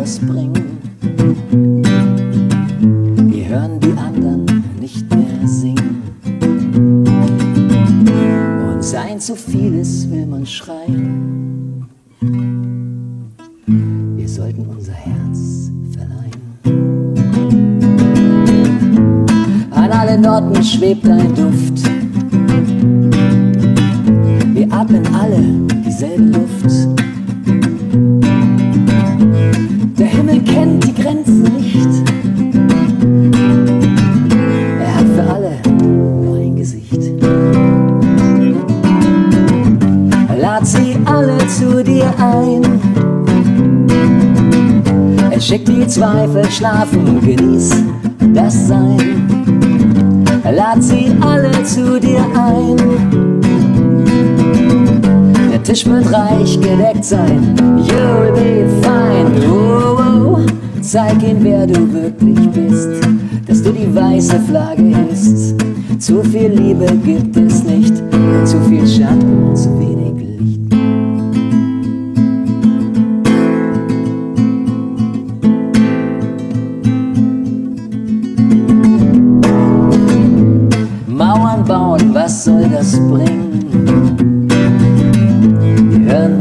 [0.10, 0.49] Spring.
[57.00, 59.32] Gedeckt sein, you'll be fine.
[59.50, 60.82] Oh, oh.
[60.82, 63.08] Zeig ihnen, wer du wirklich bist,
[63.48, 65.56] dass du die weiße Flagge isst.
[66.00, 67.49] Zu viel Liebe gibt es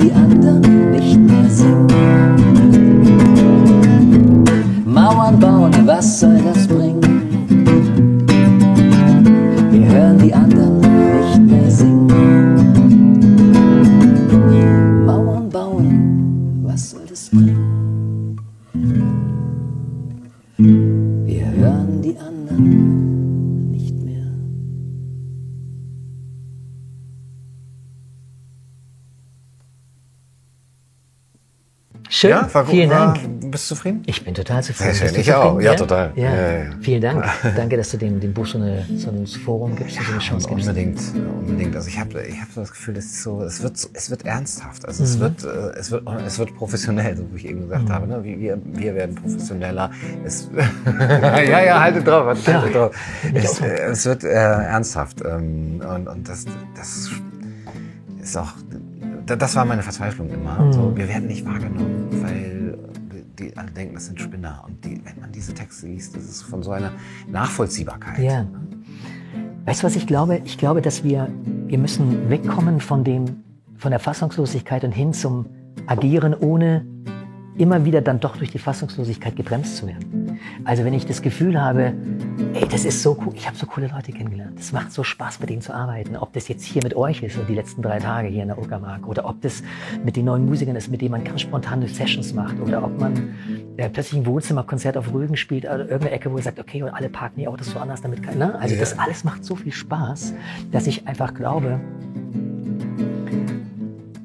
[0.09, 1.85] die anderen nicht mehr singen.
[4.85, 6.21] Mauern bauen, was
[32.19, 33.53] Schön, ja, war, vielen war, Dank.
[33.53, 34.03] Bist du zufrieden?
[34.07, 34.93] Ich bin total zufrieden.
[34.93, 35.61] Schön, ich auch.
[35.61, 36.11] Ja, total.
[36.17, 36.35] Ja.
[36.35, 37.25] Ja, vielen Dank.
[37.57, 40.49] Danke, dass du dem, dem Buch so, eine, so ein Forum gibst, so eine Chance
[40.49, 40.67] gibst.
[40.67, 41.77] Unbedingt, unbedingt.
[41.77, 44.27] Also ich habe ich hab so das Gefühl, es, ist so, es, wird, es wird
[44.27, 44.85] ernsthaft.
[44.85, 45.09] Also mhm.
[45.09, 47.93] es, wird, äh, es, wird, es wird professionell, so wie ich eben gesagt mhm.
[47.93, 48.09] habe.
[48.09, 48.25] Ne?
[48.25, 49.93] Wir, wir werden professioneller.
[50.25, 50.51] Es,
[50.99, 52.37] ja, ja, haltet drauf.
[52.49, 52.97] Haltet drauf.
[53.33, 55.21] Es, es, wird äh, ernsthaft.
[55.25, 57.11] Ähm, und, und das, das
[58.21, 58.55] ist auch
[59.37, 60.59] das war meine Verzweiflung immer.
[60.61, 60.73] Mhm.
[60.73, 62.79] So, wir werden nicht wahrgenommen, weil
[63.39, 64.65] die alle denken, das sind Spinner.
[64.67, 66.93] Und die, wenn man diese Texte liest, das ist von so einer
[67.29, 68.19] Nachvollziehbarkeit.
[68.19, 68.47] Ja.
[69.65, 70.41] Weißt du, was ich glaube?
[70.45, 71.29] Ich glaube, dass wir,
[71.67, 73.45] wir müssen wegkommen von dem,
[73.77, 75.47] von der Fassungslosigkeit und hin zum
[75.87, 76.85] Agieren, ohne
[77.57, 80.28] immer wieder dann doch durch die Fassungslosigkeit gebremst zu werden.
[80.65, 81.95] Also wenn ich das Gefühl habe,
[82.55, 83.33] Ey, das ist so cool.
[83.35, 84.59] Ich habe so coole Leute kennengelernt.
[84.59, 86.17] Es macht so Spaß, mit denen zu arbeiten.
[86.17, 88.59] Ob das jetzt hier mit euch ist und die letzten drei Tage hier in der
[88.59, 89.63] Uckermark oder ob das
[90.05, 93.35] mit den neuen Musikern ist, mit denen man ganz spontane Sessions macht oder ob man
[93.77, 96.91] äh, plötzlich ein Wohnzimmerkonzert auf Rügen spielt oder irgendeine Ecke, wo ihr sagt, okay, und
[96.91, 98.55] alle parken die Autos so anders, damit kann, ne?
[98.59, 98.81] Also yeah.
[98.81, 100.33] das alles macht so viel Spaß,
[100.73, 101.79] dass ich einfach glaube,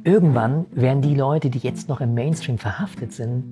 [0.03, 3.43] irgendwann werden die Leute, die jetzt noch im Mainstream verhaftet sind,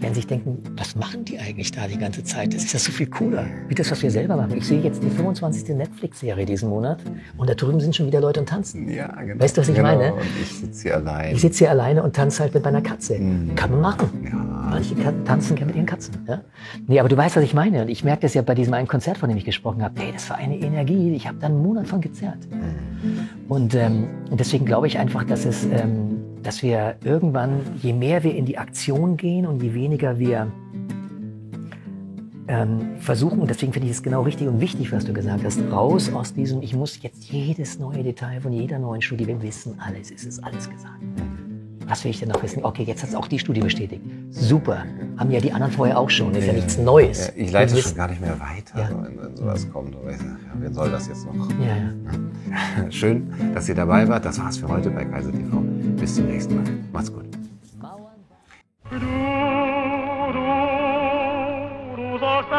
[0.00, 2.54] werden sich denken, was machen die eigentlich da die ganze Zeit?
[2.54, 4.56] Das ist ja so viel cooler, wie das, was wir selber machen.
[4.56, 5.76] Ich sehe jetzt die 25.
[5.76, 7.00] Netflix-Serie diesen Monat
[7.36, 8.88] und da drüben sind schon wieder Leute und tanzen.
[8.88, 9.42] Ja, genau.
[9.42, 9.88] Weißt du, was ich genau.
[9.88, 10.14] meine?
[10.14, 11.32] Und ich sitze hier alleine.
[11.32, 13.18] Ich sitze hier alleine und tanze halt mit meiner Katze.
[13.18, 13.54] Mhm.
[13.54, 14.08] Kann man machen.
[14.24, 14.70] Ja.
[14.70, 14.94] Manche
[15.24, 16.14] tanzen gerne mit ihren Katzen.
[16.26, 16.42] Ja?
[16.86, 17.82] Nee, aber du weißt, was ich meine.
[17.82, 20.00] Und ich merke das ja bei diesem einen Konzert, von dem ich gesprochen habe.
[20.00, 21.14] Hey, das war eine Energie.
[21.14, 22.38] Ich habe da einen Monat von gezerrt.
[22.50, 23.28] Mhm.
[23.48, 25.64] Und, ähm, deswegen glaube ich einfach, dass es...
[25.64, 30.50] Ähm, dass wir irgendwann, je mehr wir in die Aktion gehen und je weniger wir
[32.48, 35.60] ähm, versuchen, und deswegen finde ich es genau richtig und wichtig, was du gesagt hast,
[35.70, 39.78] raus aus diesem, ich muss jetzt jedes neue Detail von jeder neuen Studie, wir wissen
[39.78, 41.02] alles, es ist alles gesagt
[41.88, 42.64] was will ich denn noch wissen?
[42.64, 44.02] Okay, jetzt hat es auch die Studie bestätigt.
[44.30, 44.84] Super.
[45.16, 46.34] Haben ja die anderen vorher auch schon.
[46.34, 47.28] Ist ja nichts Neues.
[47.28, 48.90] Ja, ich leite schon gar nicht mehr weiter, ja.
[48.90, 49.96] wenn, wenn, sowas kommt.
[49.96, 51.48] Und ich sage, ja, wen soll das jetzt noch?
[51.60, 51.76] Ja,
[52.90, 54.24] Schön, dass ihr dabei wart.
[54.24, 55.60] Das war's für heute bei Kaiser TV.
[55.96, 56.64] Bis zum nächsten Mal.
[56.92, 57.24] Macht's gut.
[58.90, 59.04] Du, du,
[61.96, 62.50] du sollst